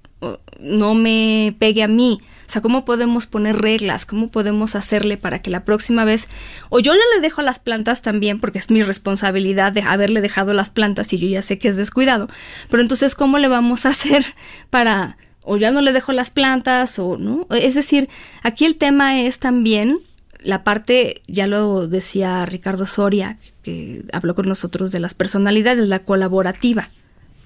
[0.60, 2.20] no me pegue a mí?
[2.46, 4.06] O sea, ¿cómo podemos poner reglas?
[4.06, 6.28] ¿Cómo podemos hacerle para que la próxima vez,
[6.70, 10.54] o yo ya le dejo las plantas también, porque es mi responsabilidad de haberle dejado
[10.54, 12.28] las plantas y yo ya sé que es descuidado,
[12.70, 14.24] pero entonces, ¿cómo le vamos a hacer
[14.70, 15.16] para
[15.48, 17.46] o ya no le dejo las plantas o no.
[17.50, 18.10] Es decir,
[18.42, 19.98] aquí el tema es también
[20.40, 26.00] la parte, ya lo decía Ricardo Soria, que habló con nosotros de las personalidades, la
[26.00, 26.90] colaborativa,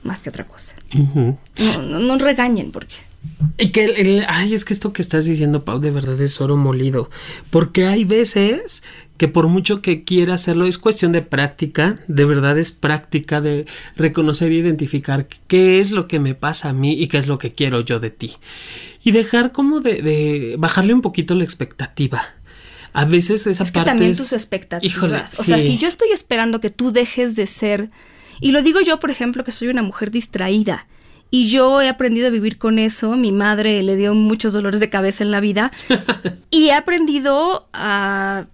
[0.03, 0.75] más que otra cosa.
[0.93, 1.39] no,
[1.79, 2.95] no, regañen porque...
[3.57, 7.09] Y que ay, es que esto que estás diciendo, Pau, de verdad es oro molido.
[7.51, 8.83] Porque hay veces
[9.23, 13.67] que por mucho que quiera hacerlo es cuestión de práctica, de verdad es práctica de
[13.95, 17.39] reconocer e identificar qué es lo que me pasa a mí y qué es lo
[17.39, 18.33] que quiero yo de ti.
[19.05, 22.25] Y dejar como de, bajarle un poquito la expectativa.
[22.93, 25.39] A veces esa es que también tus expectativas.
[25.41, 27.91] o sea, si yo estoy esperando que tú dejes de ser,
[28.41, 30.87] y lo digo yo, por ejemplo, que soy una mujer distraída,
[31.35, 33.17] y yo he aprendido a vivir con eso.
[33.17, 35.73] Mi madre le dio muchos dolores de cabeza en la vida.
[36.51, 38.45] y he aprendido a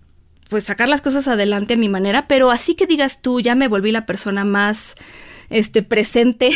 [0.48, 3.68] pues sacar las cosas adelante a mi manera, pero así que digas tú, ya me
[3.68, 4.94] volví la persona más
[5.50, 6.50] este presente,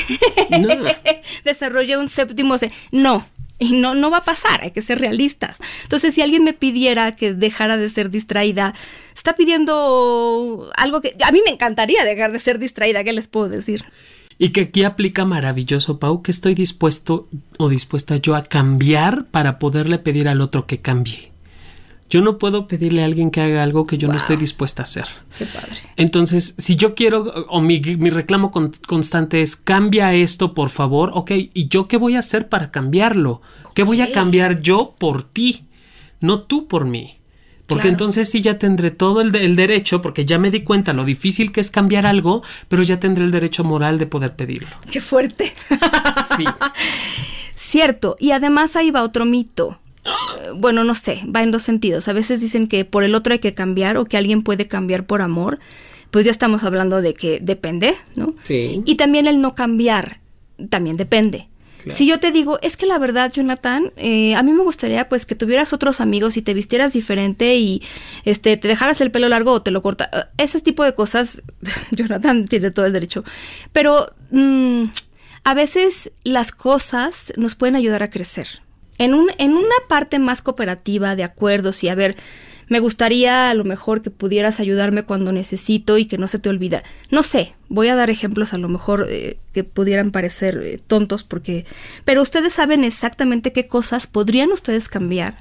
[0.51, 0.68] no.
[1.45, 2.57] desarrollé un séptimo,
[2.90, 3.27] no,
[3.62, 5.59] y no, no va a pasar, hay que ser realistas.
[5.85, 8.75] Entonces, si alguien me pidiera que dejara de ser distraída,
[9.14, 13.48] está pidiendo algo que a mí me encantaría dejar de ser distraída, ¿qué les puedo
[13.48, 13.85] decir?
[14.38, 19.59] Y que aquí aplica maravilloso, Pau, que estoy dispuesto o dispuesta yo a cambiar para
[19.59, 21.32] poderle pedir al otro que cambie.
[22.12, 24.85] Yo no puedo pedirle a alguien que haga algo que yo no estoy dispuesta a
[24.85, 25.07] hacer.
[25.38, 25.81] Qué padre.
[25.96, 31.68] Entonces, si yo quiero, o mi, reclamo constante es, cambia esto, por favor, ok, ¿y
[31.68, 33.40] yo qué voy a hacer para cambiarlo?
[33.75, 35.64] ¿Qué voy a cambiar yo por ti?
[36.20, 37.16] No tú por mí.
[37.66, 41.07] Porque entonces sí ya tendré todo el, el, derecho, porque ya me di cuenta lo
[41.07, 44.68] difícil que es cambiar algo, pero ya tendré el derecho moral de poder pedirlo.
[44.90, 45.55] Qué fuerte.
[46.37, 46.44] Sí.
[47.57, 48.16] Cierto.
[48.18, 49.79] Y además ahí va otro mito
[50.55, 52.09] bueno, no sé, va en dos sentidos.
[52.09, 55.07] A veces dicen que por el otro hay que cambiar o que alguien puede cambiar
[55.07, 55.59] por amor.
[56.11, 58.35] Pues ya estamos hablando de que depende, ¿no?
[58.42, 58.83] Sí.
[58.85, 60.20] Y también el no cambiar,
[60.68, 61.48] también depende.
[61.88, 65.26] Si yo te digo, es que la verdad, Jonathan, eh, a mí me gustaría pues
[65.26, 67.83] que tuvieras otros amigos y te vistieras diferente y
[68.24, 70.09] este te dejaras el pelo largo o te lo corta.
[70.12, 71.42] Eh, ese tipo de cosas,
[71.90, 73.24] Jonathan tiene todo el derecho.
[73.72, 74.85] Pero mm,
[75.44, 78.62] a veces las cosas nos pueden ayudar a crecer.
[79.03, 82.17] En, un, en una parte más cooperativa de acuerdos y a ver,
[82.69, 86.49] me gustaría a lo mejor que pudieras ayudarme cuando necesito y que no se te
[86.49, 86.85] olvida.
[87.11, 91.25] No sé, voy a dar ejemplos a lo mejor eh, que pudieran parecer eh, tontos
[91.25, 91.67] porque...
[92.05, 95.37] Pero ustedes saben exactamente qué cosas podrían ustedes cambiar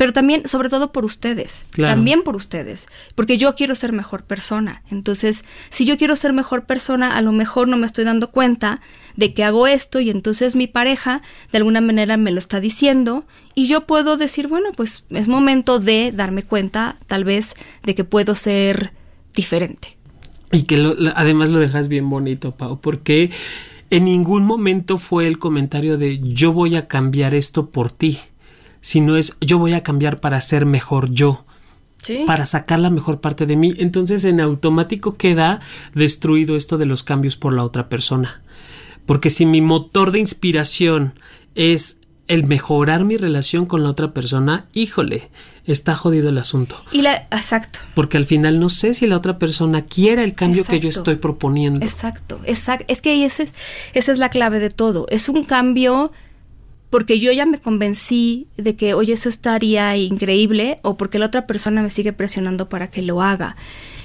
[0.00, 4.82] pero también, sobre todo por ustedes, también por ustedes, porque yo quiero ser mejor persona.
[4.90, 8.80] Entonces, si yo quiero ser mejor persona, a lo mejor no me estoy dando cuenta
[9.16, 11.20] de que hago esto y entonces mi pareja
[11.52, 15.78] de alguna manera me lo está diciendo y yo puedo decir, bueno, pues es momento
[15.80, 18.94] de darme cuenta tal vez de que puedo ser
[19.36, 19.98] diferente.
[20.50, 20.82] Y que
[21.14, 23.32] además lo dejas bien bonito, Pau, porque
[23.90, 28.18] en ningún momento fue el comentario de yo voy a cambiar esto por ti
[28.80, 31.44] sino es yo voy a cambiar para ser mejor yo.
[32.26, 33.74] para sacar la mejor parte de mí.
[33.76, 35.60] Entonces en automático queda
[35.94, 38.42] destruido esto de los cambios por la otra persona.
[39.06, 41.14] Porque si mi motor de inspiración
[41.54, 45.30] es el mejorar mi relación con la otra persona, híjole,
[45.66, 46.80] está jodido el asunto.
[46.92, 47.80] Y la, exacto.
[47.94, 51.16] Porque al final no sé si la otra persona quiere el cambio que yo estoy
[51.16, 51.84] proponiendo.
[51.84, 52.84] Exacto, exacto.
[52.86, 53.52] Es que esa es,
[53.94, 55.06] esa es la clave de todo.
[55.10, 56.12] Es un cambio
[56.90, 61.46] porque yo ya me convencí de que, oye, eso estaría increíble, o porque la otra
[61.46, 63.56] persona me sigue presionando para que lo haga.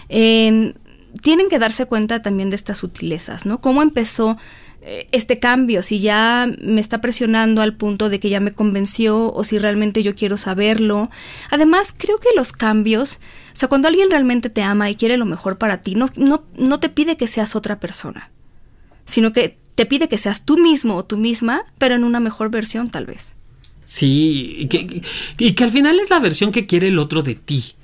[0.07, 0.73] Em,
[1.21, 3.59] tienen que darse cuenta también de estas sutilezas, ¿no?
[3.59, 4.37] ¿Cómo empezó
[4.81, 5.81] eh, este cambio?
[5.81, 10.03] Si ya me está presionando al punto de que ya me convenció o si realmente
[10.03, 11.09] yo quiero saberlo.
[11.49, 13.15] Además, creo que los cambios,
[13.53, 16.43] o sea, cuando alguien realmente te ama y quiere lo mejor para ti, no, no,
[16.57, 18.29] no te pide que seas otra persona,
[19.05, 22.49] sino que te pide que seas tú mismo o tú misma, pero en una mejor
[22.49, 23.35] versión tal vez.
[23.85, 25.03] Sí, y que,
[25.37, 27.75] y que al final es la versión que quiere el otro de ti.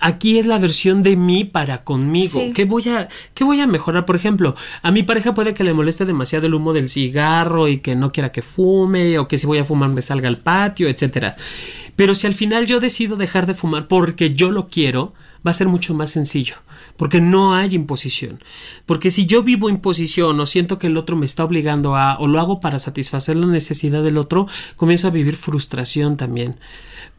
[0.00, 2.40] Aquí es la versión de mí para conmigo.
[2.52, 4.04] ¿Qué, voy a, ¿Qué voy a mejorar?
[4.04, 7.78] Por ejemplo, a mi pareja puede que le moleste demasiado el humo del cigarro y
[7.78, 10.88] que no quiera que fume o que si voy a fumar me salga al patio,
[10.88, 11.36] etcétera.
[11.94, 15.14] Pero si al final yo decido dejar de fumar porque yo lo quiero,
[15.46, 16.56] va a ser mucho más sencillo
[16.96, 18.42] porque no hay imposición.
[18.86, 22.26] Porque si yo vivo imposición o siento que el otro me está obligando a, o
[22.26, 26.56] lo hago para satisfacer la necesidad del otro, comienzo a vivir frustración también.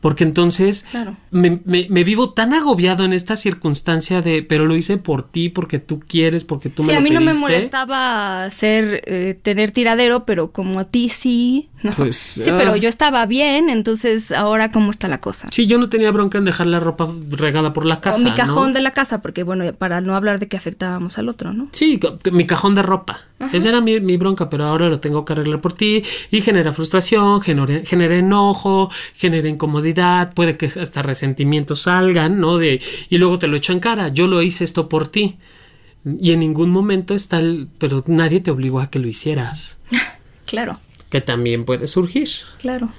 [0.01, 0.85] Porque entonces
[1.31, 1.57] me,
[2.03, 6.43] vivo tan agobiado en esta circunstancia de, pero lo hice por ti, porque tú quieres,
[6.43, 10.51] porque tú me lo Sí, a mí no me molestaba ser, eh, tener tiradero, pero
[10.51, 12.77] como a ti sí, Pues, sí, pero ah.
[12.77, 15.47] yo estaba bien, entonces ahora cómo está la cosa.
[15.51, 18.19] Sí, yo no tenía bronca en dejar la ropa regada por la casa.
[18.19, 21.29] O mi cajón de la casa, porque bueno, para no hablar de que afectábamos al
[21.29, 21.69] otro, ¿no?
[21.71, 21.99] Sí,
[22.31, 23.21] mi cajón de ropa.
[23.51, 27.41] Esa era mi, bronca, pero ahora lo tengo que arreglar por ti y genera frustración,
[27.41, 32.57] genera, enojo, genera incomodidad, puede que hasta resentimientos salgan, ¿no?
[32.57, 35.37] De, y luego te lo echo en cara, yo lo hice esto por ti.
[36.19, 39.81] Y en ningún momento está el, pero nadie te obligó a que lo hicieras.
[40.45, 42.29] claro que también puede surgir.
[42.59, 42.91] Claro.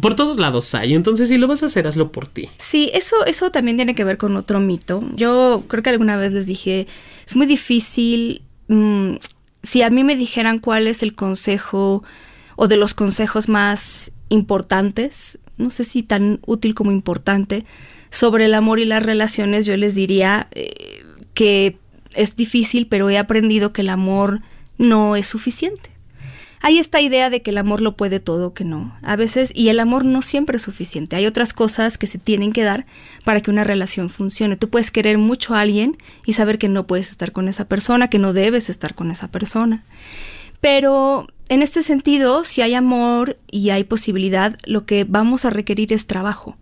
[0.00, 0.94] por todos lados hay.
[0.94, 2.48] Entonces, si lo vas a hacer, hazlo por ti.
[2.58, 5.04] Sí, eso, eso también tiene que ver con otro mito.
[5.14, 6.86] Yo creo que alguna vez les dije,
[7.26, 9.16] es muy difícil mm,
[9.62, 12.02] si a mí me dijeran cuál es el consejo
[12.56, 17.64] o de los consejos más importantes, no sé si tan útil como importante,
[18.10, 21.04] sobre el amor y las relaciones, yo les diría eh,
[21.34, 21.76] que
[22.14, 24.40] es difícil, pero he aprendido que el amor
[24.78, 25.89] no es suficiente.
[26.62, 28.94] Hay esta idea de que el amor lo puede todo, que no.
[29.00, 31.16] A veces, y el amor no siempre es suficiente.
[31.16, 32.84] Hay otras cosas que se tienen que dar
[33.24, 34.56] para que una relación funcione.
[34.56, 35.96] Tú puedes querer mucho a alguien
[36.26, 39.28] y saber que no puedes estar con esa persona, que no debes estar con esa
[39.28, 39.84] persona.
[40.60, 45.94] Pero en este sentido, si hay amor y hay posibilidad, lo que vamos a requerir
[45.94, 46.58] es trabajo.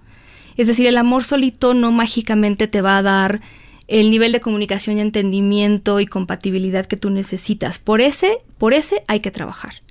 [0.56, 3.40] Es decir, el amor solito no mágicamente te va a dar
[3.88, 7.80] el nivel de comunicación y entendimiento y compatibilidad que tú necesitas.
[7.80, 9.87] Por ese, por ese hay que trabajar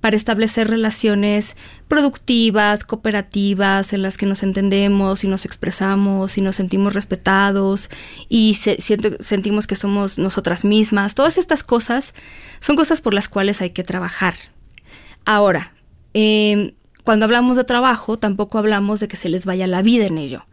[0.00, 1.56] para establecer relaciones
[1.88, 7.90] productivas, cooperativas, en las que nos entendemos y nos expresamos y nos sentimos respetados
[8.28, 11.14] y sentimos que somos nosotras mismas.
[11.14, 12.14] Todas estas cosas
[12.60, 14.34] son cosas por las cuales hay que trabajar.
[15.24, 15.74] Ahora,
[16.14, 16.72] em,
[17.04, 20.44] cuando hablamos de trabajo, tampoco hablamos de que se les vaya la vida en ello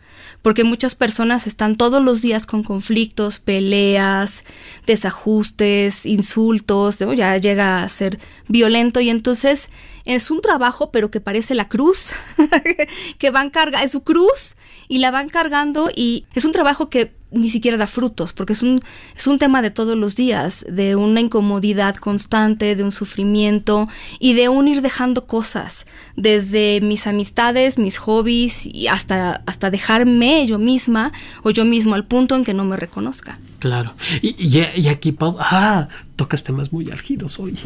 [0.42, 4.46] porque muchas personas están todos los días con conflictos, peleas,
[4.86, 9.70] desajustes, insultos, ya llega a ser violento y entonces
[10.06, 12.14] es un trabajo pero que parece la cruz,
[13.18, 14.56] que van carga, es su cruz
[14.88, 18.62] y la van cargando y es un trabajo que ni siquiera da frutos, porque es
[18.62, 18.80] un,
[19.16, 23.88] es un tema de todos los días, de una incomodidad constante, de un sufrimiento
[24.20, 25.86] y de un ir dejando cosas,
[26.16, 31.12] desde mis amistades, mis hobbies y hasta, hasta dejarme yo misma
[31.44, 33.40] o yo mismo al punto en que no me reconozca.
[33.60, 33.94] Claro.
[34.22, 37.58] Y, y, aquí, Pau, ah, tocas temas muy álgidos hoy.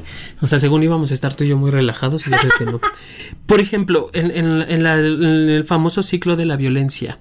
[0.42, 2.80] O sea, según íbamos a estar tú y yo muy relajados, y yo que no.
[3.46, 7.20] Por ejemplo, en, en el famoso ciclo de la violencia,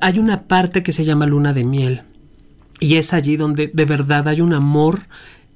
[0.00, 2.02] hay una parte que se llama luna de miel.
[2.80, 5.02] Y es allí donde de verdad hay un amor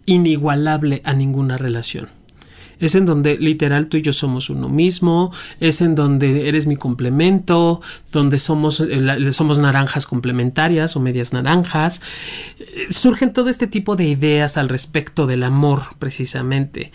[0.07, 2.09] inigualable a ninguna relación.
[2.81, 6.76] Es en donde literal tú y yo somos uno mismo, es en donde eres mi
[6.76, 7.81] complemento,
[8.12, 12.00] donde somos, eh, somos naranjas complementarias o medias naranjas.
[12.61, 16.92] Eh, surgen todo este tipo de ideas al respecto del amor, precisamente.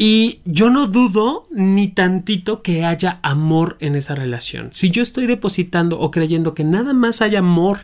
[0.00, 4.68] Y yo no dudo ni tantito que haya amor en esa relación.
[4.70, 7.80] Si yo estoy depositando o creyendo que nada más hay amor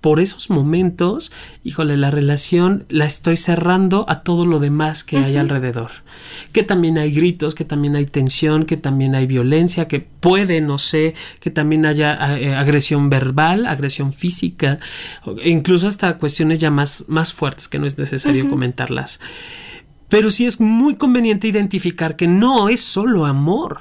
[0.00, 1.32] por esos momentos,
[1.64, 5.90] híjole, la relación la estoy cerrando a todo lo demás que hay alrededor.
[6.52, 10.78] Que también hay gritos, que también hay tensión, que también hay violencia, que puede, no
[10.78, 14.78] sé, que también haya eh, agresión verbal, agresión física,
[15.44, 19.18] incluso hasta cuestiones ya más, más fuertes que no es necesario comentarlas.
[20.08, 23.80] Pero sí es muy conveniente identificar que no es solo amor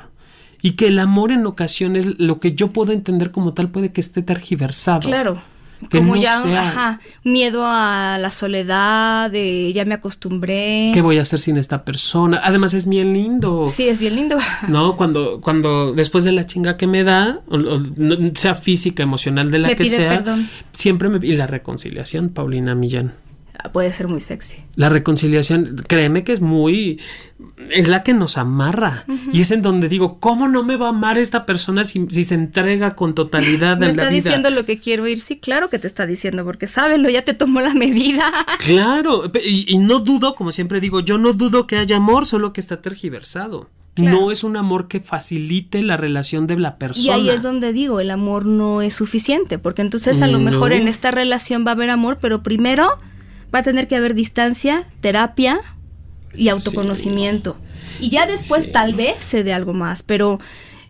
[0.62, 4.02] y que el amor en ocasiones, lo que yo puedo entender como tal, puede que
[4.02, 5.02] esté tergiversado.
[5.02, 5.40] Claro.
[5.92, 10.90] como ya, ajá, miedo a la soledad, de ya me acostumbré.
[10.92, 12.42] ¿Qué voy a hacer sin esta persona?
[12.44, 13.68] Además es bien lindo.
[13.68, 14.38] Sí, es bien lindo.
[14.68, 17.42] No, cuando, cuando después de la chinga que me da,
[18.34, 20.24] sea física, emocional, de la que sea,
[20.72, 21.24] siempre me...
[21.24, 23.14] Y la reconciliación, Paulina Millán
[23.72, 24.58] puede ser muy sexy.
[24.76, 27.00] La reconciliación, créeme que es muy,
[27.72, 29.06] es la que nos amarra.
[29.32, 32.36] Y es en donde digo, ¿cómo no me va a amar esta persona si, se
[32.36, 34.18] entrega con totalidad ¿Me en la vida?
[34.18, 35.22] está diciendo lo que quiero oír.
[35.22, 38.32] Sí, claro que te está diciendo, porque sábelo, ya te tomó la medida.
[38.66, 42.62] Claro, y, no dudo, como siempre digo, yo no dudo que haya amor, solo que
[42.62, 43.70] está tergiversado.
[43.96, 47.18] No es un amor que facilite la relación de la persona.
[47.18, 50.74] Y ahí es donde digo, el amor no es suficiente, porque entonces a lo mejor
[50.74, 52.98] en esta relación va a haber amor, pero primero
[53.54, 55.60] va a tener que haber distancia, terapia
[56.34, 57.58] y autoconocimiento.
[58.00, 60.40] Y ya después tal vez se dé algo más, pero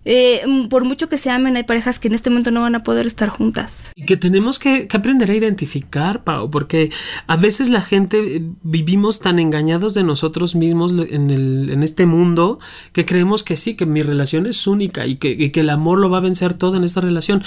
[0.07, 2.83] eh, por mucho que se amen, hay parejas que en este momento no van a
[2.83, 3.91] poder estar juntas.
[3.95, 6.91] Y que tenemos que, aprender a identificar, Pau, porque
[7.25, 12.05] a veces la gente eh, vivimos tan engañados de nosotros mismos en, el, en este
[12.05, 12.59] mundo
[12.93, 15.97] que creemos que sí, que mi relación es única y que, y que el amor
[15.97, 17.43] lo va a vencer todo en esta relación.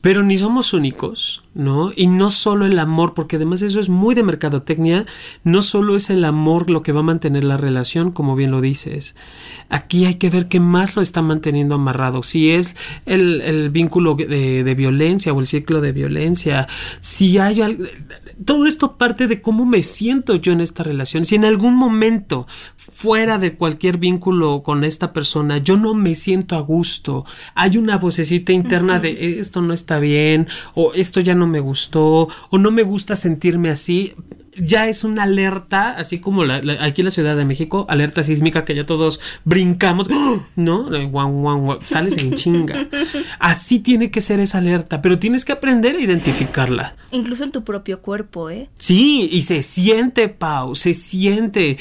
[0.00, 1.92] Pero ni somos únicos, ¿no?
[1.94, 5.06] Y no solo el amor, porque además eso es muy de mercadotecnia,
[5.44, 8.60] no solo es el amor lo que va a mantener la relación, como bien lo
[8.60, 9.14] dices.
[9.68, 12.22] Aquí hay que ver qué más lo está manteniendo amarrado.
[12.22, 12.76] Si es
[13.06, 16.66] el, vínculo de, de, violencia o el ciclo de violencia,
[17.00, 17.84] si hay algo
[18.44, 21.24] todo esto parte de cómo me siento yo en esta relación.
[21.24, 22.46] Si en algún momento,
[22.76, 27.24] fuera de cualquier vínculo con esta persona, yo no me siento a gusto,
[27.54, 32.28] hay una vocecita interna de esto no está bien, o esto ya no me gustó,
[32.50, 34.14] o no me gusta sentirme así,
[34.56, 38.74] ya es una alerta, así como aquí en la Ciudad de México, alerta sísmica que
[38.74, 40.08] ya todos brincamos,
[40.56, 40.88] ¿no?
[41.82, 42.86] sales en chinga.
[43.38, 46.96] Así tiene que ser esa alerta, pero tienes que aprender a identificarla.
[47.10, 48.68] Incluso en tu propio cuerpo, ¿eh?
[48.78, 51.78] Sí, y se siente, Pau, se siente.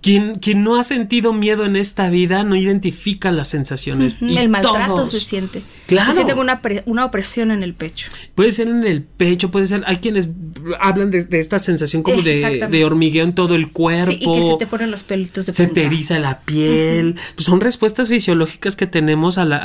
[0.00, 4.16] Quien, quien no ha sentido miedo en esta vida no identifica las sensaciones.
[4.20, 5.62] y el maltrato se siente.
[5.86, 6.12] Claro.
[6.12, 8.10] Se una, una opresión en el pecho.
[8.34, 9.84] Puede ser en el pecho, puede ser.
[9.86, 10.30] Hay quienes
[10.80, 14.12] hablan de, de esta sensación como de, hormigueo en todo el cuerpo.
[14.12, 17.14] y que se te ponen los pelitos de Se te eriza la piel.
[17.34, 19.58] pues son respuestas fisiológicas que tenemos a la,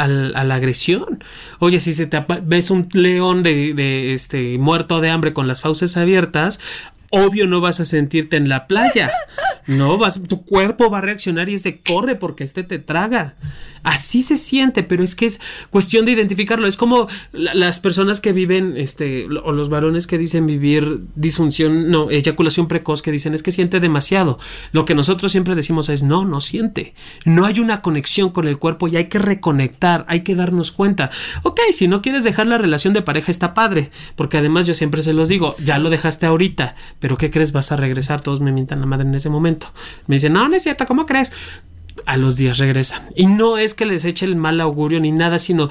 [0.54, 1.24] agresión.
[1.60, 5.62] Oye, si se te ves un león de, de este muerto de hambre con las
[5.62, 6.60] fauces abiertas,
[7.12, 9.12] obvio no vas a sentirte en la playa.
[9.68, 13.36] No, vas, tu cuerpo va a reaccionar y es de corre porque este te traga.
[13.84, 16.68] Así se siente, pero es que es cuestión de identificarlo.
[16.68, 22.12] Es como las personas que viven, este, o los varones que dicen vivir disfunción, no,
[22.12, 24.40] eyaculación precoz, que dicen es que siente demasiado.
[24.72, 26.94] Lo que nosotros siempre decimos es no, no siente.
[27.26, 31.10] No hay una conexión con el cuerpo y hay que reconectar, hay que darnos cuenta.
[31.42, 35.02] Ok, si no quieres dejar la relación de pareja está padre, porque además yo siempre
[35.02, 37.52] se los digo, ya lo dejaste ahorita, pero ¿qué crees?
[37.52, 39.68] Vas a regresar, todos me mientan la madre en ese momento.
[40.08, 41.34] Me dicen, no, no es cierto, ¿cómo crees?
[42.06, 43.10] a los días regresan.
[43.16, 45.70] Y no es que les eche el mal augurio ni nada, sino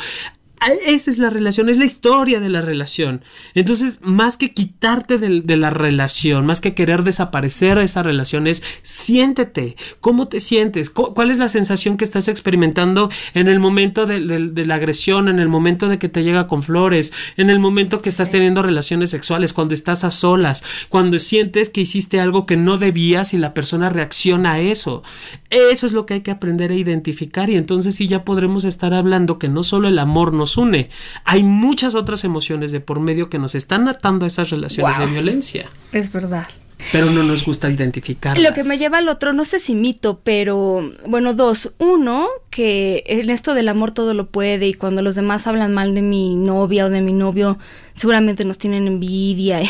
[0.86, 3.22] esa es la relación, es la historia de la relación.
[3.54, 9.76] Entonces, más que quitarte de, la relación, más que querer desaparecer esa relación, es siéntete,
[10.00, 14.74] cómo te sientes, cuál es la sensación que estás experimentando en el momento de, la
[14.74, 18.30] agresión, en el momento de que te llega con flores, en el momento que estás
[18.30, 23.32] teniendo relaciones sexuales, cuando estás a solas, cuando sientes que hiciste algo que no debías
[23.32, 25.02] y la persona reacciona a eso.
[25.48, 28.92] Eso es lo que hay que aprender a identificar y entonces sí ya podremos estar
[28.92, 30.90] hablando que no solo el amor nos une.
[31.24, 35.06] Hay muchas otras emociones de por medio que nos están atando a esas relaciones de
[35.06, 35.68] violencia.
[35.92, 36.46] Es verdad.
[36.92, 38.38] Pero no nos gusta identificar.
[38.38, 41.72] Lo que me lleva al otro, no sé si mito, pero bueno, dos.
[41.78, 45.94] Uno, que en esto del amor todo lo puede y cuando los demás hablan mal
[45.94, 47.58] de mi novia o de mi novio,
[47.94, 49.60] seguramente nos tienen envidia.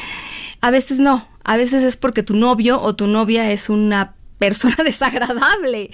[0.60, 4.76] a veces no, a veces es porque tu novio o tu novia es una persona
[4.84, 5.90] desagradable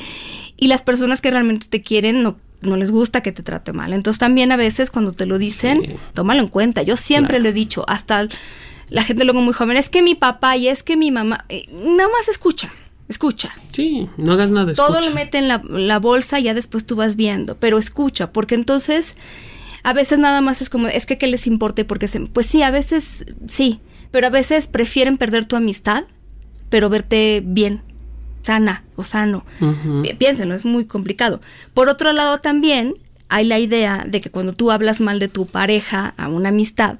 [0.56, 3.92] y las personas que realmente te quieren no no les gusta que te trate mal.
[3.92, 6.82] Entonces también a veces cuando te lo dicen, tómalo en cuenta.
[6.82, 8.28] Yo siempre lo he dicho, hasta
[8.88, 11.66] la gente luego muy joven, es que mi papá y es que mi mamá, eh,
[11.72, 12.70] nada más escucha.
[13.08, 13.52] Escucha.
[13.70, 14.72] Sí, no hagas nada.
[14.72, 18.56] Todo lo mete en la, bolsa y ya después tú vas viendo, pero escucha, porque
[18.56, 19.16] entonces
[19.84, 22.62] a veces nada más es como, es que que les importe, porque se, pues sí,
[22.62, 23.80] a veces sí,
[24.10, 26.04] pero a veces prefieren perder tu amistad,
[26.68, 27.82] pero verte bien,
[28.46, 29.44] sana o sano.
[30.18, 31.40] Piénsenlo, es muy complicado.
[31.74, 32.94] Por otro lado, también
[33.28, 36.98] hay la idea de que cuando tú hablas mal de tu pareja a una amistad,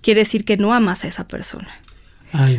[0.00, 1.68] quiere decir que no amas a esa persona.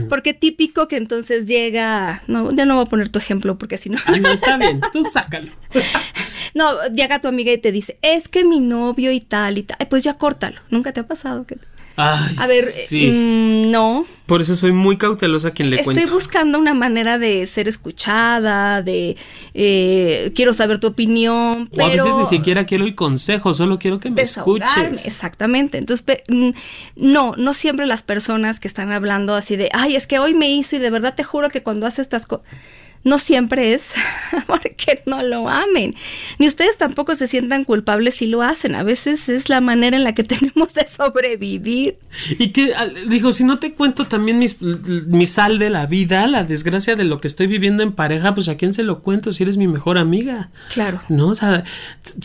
[0.10, 3.90] Porque típico que entonces llega, no, ya no voy a poner tu ejemplo porque si
[3.90, 3.98] no...
[4.22, 5.50] no, está bien, tú sácalo.
[6.54, 9.78] no, llega tu amiga y te dice, es que mi novio y tal y tal,
[9.90, 11.56] pues ya córtalo, nunca te ha pasado que
[11.96, 14.06] a ver, mm, no.
[14.26, 18.82] Por eso soy muy cautelosa a quien le Estoy buscando una manera de ser escuchada,
[18.82, 19.18] de
[19.54, 21.70] eh, quiero saber tu opinión.
[21.78, 25.06] O a veces ni siquiera quiero el consejo, solo quiero que me escuches.
[25.06, 25.78] Exactamente.
[25.78, 26.52] Entonces, mm,
[26.96, 30.50] no, no siempre las personas que están hablando así de, ay, es que hoy me
[30.50, 32.48] hizo y de verdad te juro que cuando hace estas cosas
[33.04, 33.96] no siempre es
[34.48, 35.96] porque no lo amen.
[36.40, 38.76] Ni ustedes tampoco se sientan culpables si lo hacen.
[38.76, 41.98] A veces es la manera en la que tenemos de sobrevivir.
[42.38, 42.74] Y que,
[43.08, 47.22] digo, si no te cuento también mi sal de la vida, la desgracia de lo
[47.22, 49.98] que estoy viviendo en pareja, pues a quién se lo cuento si eres mi mejor
[49.98, 50.50] amiga.
[50.74, 51.02] Claro.
[51.10, 51.64] No, o sea,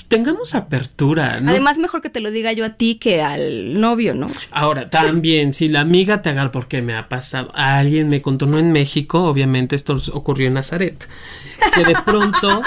[0.08, 1.40] tengamos apertura.
[1.40, 1.50] ¿no?
[1.50, 4.28] Además, mejor que te lo diga yo a ti que al novio, ¿no?
[4.50, 8.58] Ahora, también, si la amiga te agarra, porque me ha pasado, alguien me contó, no
[8.58, 11.08] en México, obviamente esto ocurrió en Nazaret,
[11.74, 12.62] que de pronto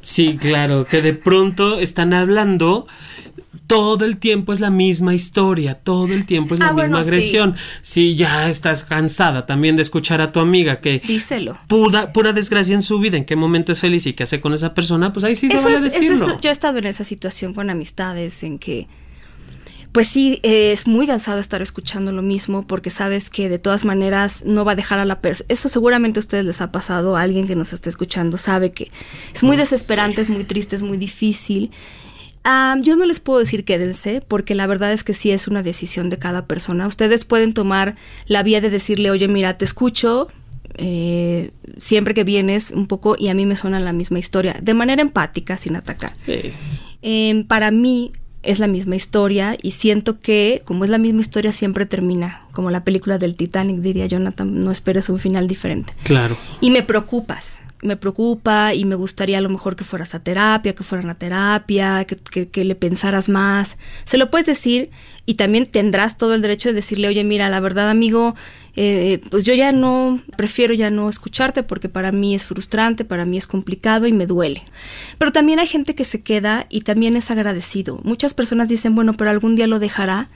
[0.00, 2.86] Sí, claro, que de pronto están hablando
[3.66, 6.98] todo el tiempo es la misma historia, todo el tiempo es la Ah, misma bueno,
[6.98, 7.56] agresión.
[7.80, 11.56] Si ya estás cansada también de escuchar a tu amiga que Díselo.
[11.68, 14.52] pura, pura desgracia en su vida, en qué momento es feliz y qué hace con
[14.52, 16.26] esa persona, pues ahí sí se vale es- decirlo.
[16.26, 18.86] es- yo he estado en esa situación con amistades en que,
[19.94, 23.84] pues sí, eh, es muy cansado estar escuchando lo mismo porque sabes que de todas
[23.84, 25.46] maneras no va a dejar a la persona.
[25.48, 28.90] Eso seguramente a ustedes les ha pasado, a alguien que nos está escuchando sabe que
[29.32, 31.70] es muy desesperante, es muy triste, es muy difícil.
[32.42, 35.62] Ah, yo no les puedo decir quédense, porque la verdad es que sí es una
[35.62, 36.88] decisión de cada persona.
[36.88, 37.94] Ustedes pueden tomar
[38.26, 40.26] la vía de decirle, oye, mira, te escucho,
[40.76, 44.74] eh, siempre que vienes un poco y a mí me suena la misma historia, de
[44.74, 46.14] manera empática, sin atacar.
[46.26, 46.52] Sí.
[47.02, 48.10] Eh, para mí
[48.44, 52.70] es la misma historia y siento que como es la misma historia siempre termina, como
[52.70, 55.92] la película del Titanic, diría Jonathan, no esperes un final diferente.
[56.02, 56.36] Claro.
[56.60, 60.74] Y me preocupas, me preocupa y me gustaría a lo mejor que fueras a terapia,
[60.74, 63.78] que fueran a terapia, que, que- que le pensaras más.
[64.04, 64.90] Se lo puedes decir
[65.26, 68.34] y también tendrás todo el derecho de decirle, oye, mira, la verdad, amigo,
[68.76, 73.24] eh, pues yo ya no, prefiero ya no escucharte porque para mí es frustrante, para
[73.26, 74.62] mí es complicado y me duele.
[75.18, 78.00] Pero también hay gente que se queda y también es agradecido.
[78.02, 80.30] Muchas personas dicen, bueno, pero algún día lo dejará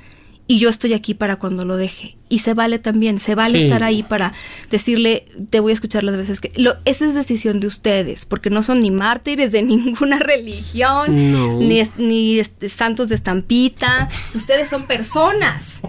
[0.46, 2.17] y yo estoy aquí para cuando lo deje.
[2.28, 3.64] Y se vale también, se vale Sí.
[3.66, 4.34] estar ahí para
[4.70, 6.52] decirle, te voy a escuchar las veces que...
[6.56, 11.58] Lo, esa es decisión de ustedes, porque no son ni mártires de ninguna religión, No.
[11.58, 14.08] ni, ni este, santos de estampita.
[14.34, 15.82] Ustedes son personas.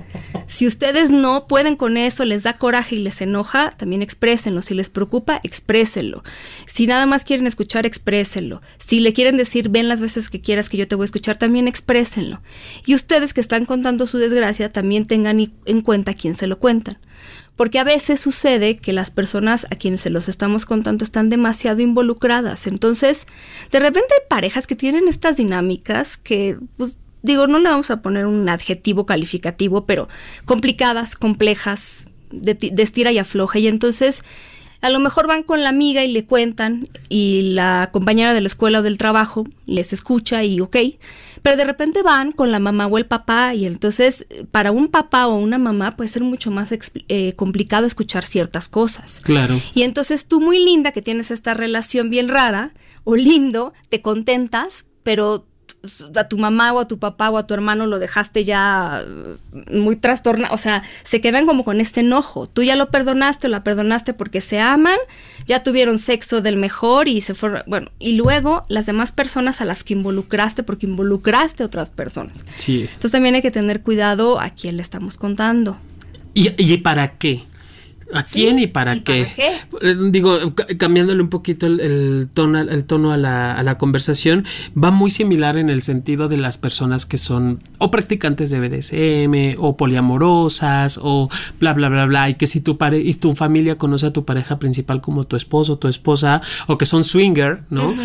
[0.48, 4.62] Si ustedes no pueden con eso, les da coraje y les enoja, también exprésenlo.
[4.64, 6.24] Si les preocupa, exprésenlo.
[6.66, 8.62] Si nada más quieren escuchar, exprésenlo.
[8.80, 11.38] Si le quieren decir, ven las veces que quieras que yo te voy a escuchar,
[11.38, 12.42] también exprésenlo.
[12.86, 16.98] Y ustedes que están contando su desgracia, también tengan en cuenta a se lo cuentan.
[17.56, 21.82] Porque a veces sucede que las personas a quienes se los estamos contando están demasiado
[21.82, 22.68] involucradas.
[22.68, 23.28] Entonces,
[23.72, 28.02] de repente hay parejas que tienen estas dinámicas que, pues, digo, no le vamos a
[28.02, 30.08] poner un adjetivo calificativo, pero
[30.46, 33.60] complicadas, complejas, de, y afloja.
[33.60, 34.24] Y entonces,
[34.82, 38.48] a lo mejor van con la amiga y le cuentan y la compañera de la
[38.48, 40.78] escuela o del trabajo les escucha y ok,
[41.42, 45.28] pero de repente van con la mamá o el papá y entonces para un papá
[45.28, 46.74] o una mamá puede ser mucho más
[47.08, 49.22] eh, complicado escuchar ciertas cosas.
[49.22, 49.60] Claro.
[49.74, 52.74] Y entonces tú muy linda que tienes esta relación bien rara
[53.04, 55.46] o lindo, te contentas, pero
[56.16, 59.38] a tu mamá o a tu papá o a tu hermano lo dejaste ya eh,
[59.72, 62.48] muy trastornado, o sea, se quedan como con este enojo.
[62.48, 64.98] Tú ya lo perdonaste, la perdonaste porque se aman,
[65.48, 69.66] ya tuvieron sexo del mejor y se fueron, bueno, y luego las demás personas a
[69.66, 72.46] las que involucraste porque involucraste a otras personas.
[72.58, 72.82] Sí.
[72.82, 75.78] Entonces también hay que tener cuidado a quién le estamos contando.
[76.34, 77.44] ¿Y, y para qué?
[78.14, 79.24] ¿A Sí, quién y para ¿y qué?
[79.24, 79.48] para qué?
[79.92, 83.78] Eh, Digo, ca- cambiándole un poquito el, el tono, el tono a, la, a la
[83.78, 84.46] conversación,
[84.82, 89.60] va muy similar en el sentido de las personas que son o practicantes de BDSM
[89.62, 91.30] o poliamorosas o
[91.60, 94.26] bla, bla, bla, bla, y que si tu, pare y tu familia conoce a tu
[94.26, 97.96] pareja principal como tu esposo o tu esposa o que son swinger, ¿no?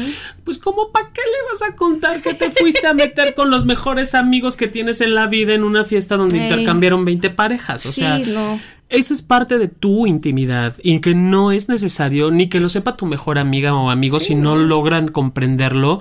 [0.45, 3.65] Pues como para qué le vas a contar que te fuiste a meter con los
[3.65, 7.87] mejores amigos que tienes en la vida en una fiesta donde intercambiaron 20 parejas?
[7.87, 8.61] O sí, sea, no.
[8.89, 12.97] Eso es parte de tu intimidad y que no es necesario ni que lo sepa
[12.97, 16.01] tu mejor amiga o amigo si no logran comprenderlo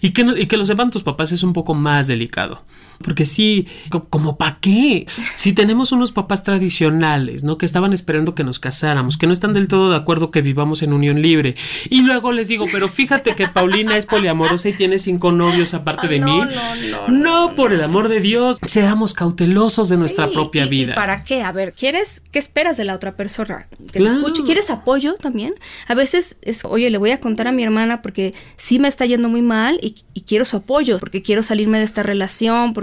[0.00, 2.62] y que, no- y que lo sepan tus papás es un poco más delicado.
[2.98, 5.06] Porque sí, co- como para qué?
[5.36, 7.58] Si tenemos unos papás tradicionales, ¿no?
[7.58, 10.82] Que estaban esperando que nos casáramos, que no están del todo de acuerdo que vivamos
[10.82, 11.56] en unión libre.
[11.90, 16.08] Y luego les digo, pero fíjate que Paulina es poliamorosa y tiene cinco novios aparte
[16.08, 16.54] de no, mí.
[16.54, 20.66] no, no, No, por el amor de Dios, seamos cautelosos de nuestra Sí, propia y-
[20.66, 20.94] y vida.
[20.94, 21.42] ¿Para qué?
[21.42, 23.68] A ver, ¿quieres qué esperas de la otra persona?
[23.92, 24.14] Que Claro.
[24.14, 24.42] te escuche.
[24.44, 25.54] ¿Quieres apoyo también?
[25.88, 29.06] A veces es, oye, le voy a contar a mi hermana porque sí me está
[29.06, 32.81] yendo muy mal y, y quiero su apoyo, porque quiero salirme de esta relación, porque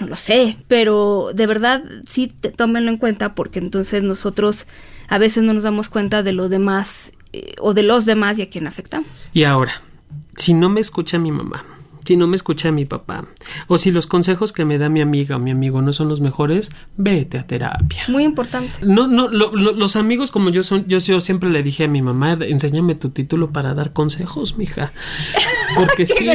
[0.00, 4.66] no lo sé, pero de verdad sí te- tómenlo en cuenta porque entonces nosotros
[5.08, 8.42] a veces no nos damos cuenta de lo demás eh, o de los demás y
[8.42, 9.28] a quién afectamos.
[9.32, 9.72] Y ahora,
[10.36, 11.64] si no me escucha mi mamá,
[12.04, 13.26] si no me escucha mi papá,
[13.68, 16.20] o si los consejos que me da mi amiga o mi amigo no son los
[16.20, 18.02] mejores, vete a terapia.
[18.08, 18.72] Muy importante.
[18.84, 21.88] No, no, lo- lo- los amigos como yo son, yo, yo siempre le dije a
[21.88, 24.92] mi mamá, enséñame tu título para dar consejos, mija.
[25.76, 26.26] Porque sí.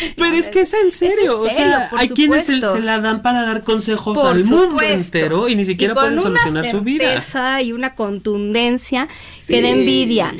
[0.16, 3.42] Pero es que es en serio, o serio, sea, hay quienes se, la dan para
[3.42, 7.60] dar consejos Por al mundo entero y ni siquiera pueden solucionar una su vida.
[7.62, 9.08] y una contundencia
[9.46, 10.34] que da envidia.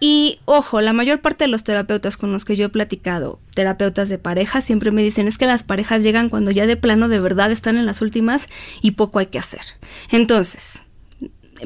[0.00, 4.08] Y ojo, la mayor parte de los terapeutas con los que yo he platicado, terapeutas
[4.08, 7.20] de pareja, siempre me dicen es que las parejas llegan cuando ya de plano de
[7.20, 8.48] verdad están en las últimas
[8.80, 9.60] y poco hay que hacer.
[10.10, 10.82] Entonces,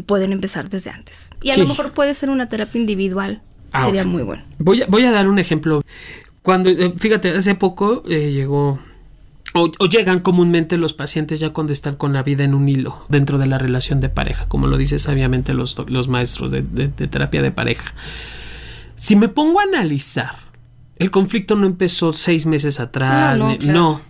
[0.04, 1.30] pueden empezar desde antes.
[1.42, 1.62] Y a Sí.
[1.62, 3.40] lo mejor puede ser una terapia individual
[3.84, 4.42] Sería muy bueno.
[4.58, 5.82] Voy a, voy a dar un ejemplo.
[6.46, 8.78] Cuando, eh, fíjate, hace poco eh, llegó
[9.52, 13.38] o, llegan comúnmente los pacientes ya cuando están con la vida en un hilo dentro
[13.38, 17.50] de la relación de pareja, como lo dicen sabiamente los, los maestros de, terapia de
[17.50, 17.92] pareja.
[18.94, 20.36] Si me pongo a analizar,
[20.94, 23.56] el conflicto no empezó seis meses atrás, no.
[23.62, 24.00] no.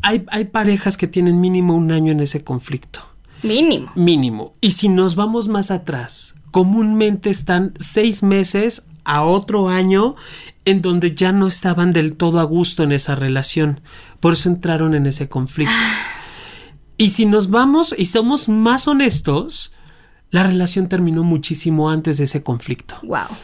[0.00, 3.00] Hay, hay parejas que tienen mínimo un año en ese conflicto.
[3.42, 3.92] Mínimo.
[3.96, 4.54] Mínimo.
[4.62, 10.16] Y si nos vamos más atrás, comúnmente están seis meses a otro año
[10.64, 13.80] en donde ya no estaban del todo a gusto en esa relación.
[14.20, 15.74] Por eso entraron en ese conflicto.
[16.96, 19.72] Y si nos vamos y somos más honestos,
[20.30, 22.96] la relación terminó muchísimo antes de ese conflicto.
[23.02, 23.36] Wow.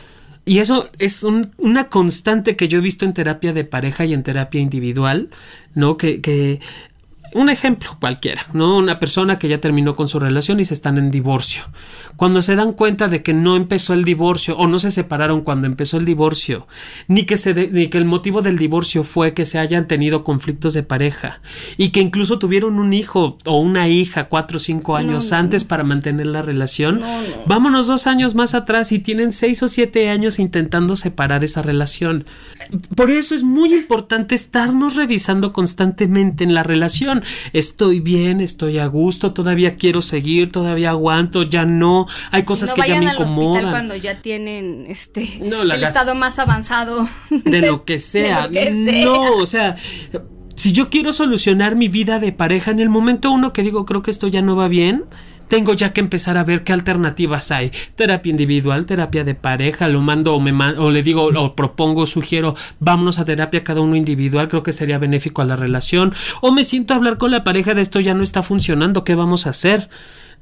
[0.44, 4.22] Y eso es una constante que yo he visto en terapia de pareja y en
[4.22, 5.28] terapia individual,
[5.74, 5.96] ¿no?
[5.96, 6.60] Que, que
[7.32, 8.76] un ejemplo cualquiera, ¿no?
[8.76, 11.64] Una persona que ya terminó con su relación y se están en divorcio.
[12.16, 15.66] Cuando se dan cuenta de que no empezó el divorcio o no se separaron cuando
[15.66, 16.66] empezó el divorcio,
[17.08, 20.74] ni que, se ni que el motivo del divorcio fue que se hayan tenido conflictos
[20.74, 21.40] de pareja
[21.76, 25.84] y que incluso tuvieron un hijo o una hija cuatro o cinco años antes para
[25.84, 27.02] mantener la relación,
[27.46, 32.24] vámonos dos años más atrás y tienen seis o siete años intentando separar esa relación.
[32.94, 37.19] Por eso es muy importante estarnos revisando constantemente en la relación
[37.52, 42.82] estoy bien, estoy a gusto, todavía quiero seguir, todavía aguanto, ya no, hay cosas que
[42.86, 43.70] ya me incomodan.
[43.70, 48.48] cuando ya tienen este el estado más avanzado de, lo que sea.
[48.48, 49.76] No, o sea,
[50.54, 54.02] si yo quiero solucionar mi vida de pareja en el momento uno que digo, creo
[54.02, 55.04] que esto ya no va bien,
[55.50, 57.72] tengo ya que empezar a ver qué alternativas hay.
[57.96, 62.54] Terapia individual, terapia de pareja, lo mando o, me o le digo o propongo, sugiero,
[62.78, 66.14] vámonos a terapia cada uno individual, creo que sería benéfico a la relación.
[66.40, 69.16] O me siento a hablar con la pareja de esto ya no está funcionando, ¿qué
[69.16, 69.90] vamos a hacer?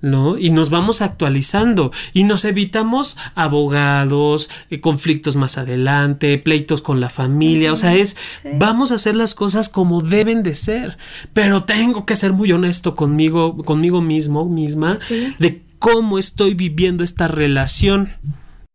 [0.00, 0.38] ¿No?
[0.38, 7.08] Y nos vamos actualizando y nos evitamos abogados, eh, conflictos más adelante, pleitos con la
[7.08, 8.16] familia, o sea, es
[8.54, 10.98] vamos a hacer las cosas como deben de ser,
[11.32, 14.98] pero tengo que ser muy honesto conmigo, conmigo mismo, misma,
[15.38, 18.12] de cómo estoy viviendo esta relación.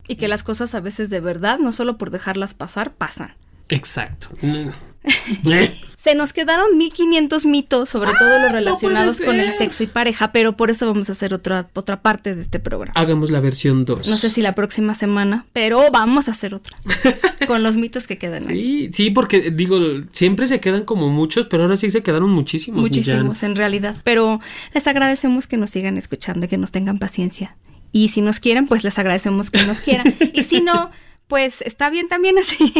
[0.07, 3.35] Y que las cosas a veces de verdad, no solo por dejarlas pasar, pasan.
[3.69, 4.27] Exacto.
[5.45, 5.79] ¿Eh?
[6.03, 10.57] Se nos quedaron 1500 mitos, sobre todo los relacionados con el sexo y pareja, pero
[10.57, 12.99] por eso vamos a hacer otra, otra parte de este programa.
[12.99, 14.09] Hagamos la versión 2.
[14.09, 16.77] No sé si la próxima semana, pero vamos a hacer otra.
[17.47, 19.79] con los mitos que quedan sí, Sí, porque digo,
[20.11, 22.81] siempre se quedan como muchos, pero ahora sí se quedaron muchísimos.
[22.81, 23.95] Muchísimos, en realidad.
[24.03, 24.41] Pero
[24.73, 27.55] les agradecemos que nos sigan escuchando y que nos tengan paciencia.
[27.93, 30.13] Y si nos quieren, pues les agradecemos que nos quieran.
[30.33, 30.91] y si no
[31.33, 32.71] pues está bien también así.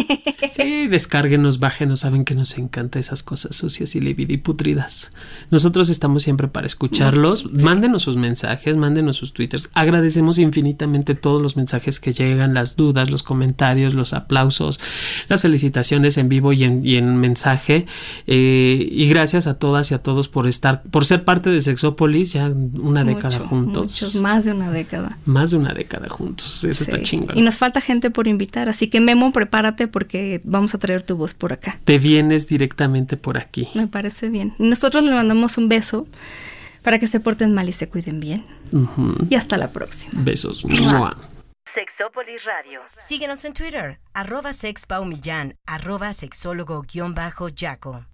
[0.52, 5.10] Sí, descárguenos, bájenos, saben que nos encanta esas cosas sucias y lividiputridas.
[5.50, 7.52] Nosotros estamos siempre para escucharlos.
[7.64, 9.72] Mándenos sus mensajes, mándenos sus twitters.
[9.74, 14.80] Agradecemos infinitamente todos los mensajes que llegan, las dudas, los comentarios, los aplausos,
[15.30, 17.88] las felicitaciones en vivo y en, mensaje.
[18.28, 22.34] Eh, y gracias a todas y a todos por estar, por ser parte de Sexópolis,
[22.34, 24.14] ya una década juntos.
[24.14, 25.18] Más de una década.
[25.26, 26.64] Más de una década juntos.
[26.64, 27.36] Eso está chingón.
[27.36, 28.43] Y nos falta gente por invitar.
[28.70, 31.80] Así que Memo, prepárate porque vamos a traer tu voz por acá.
[31.86, 33.70] Te vienes directamente por aquí.
[33.74, 34.54] Me parece bien.
[34.58, 36.08] Nosotros le mandamos un beso
[36.82, 38.44] para que se porten mal y se cuiden bien.
[39.30, 40.22] Y hasta la próxima.
[40.24, 40.64] Besos.
[41.74, 42.82] Sexópolis Radio.
[42.96, 48.02] Síguenos en Twitter, arroba sexpaumillán, arroba sexólogo-yaco.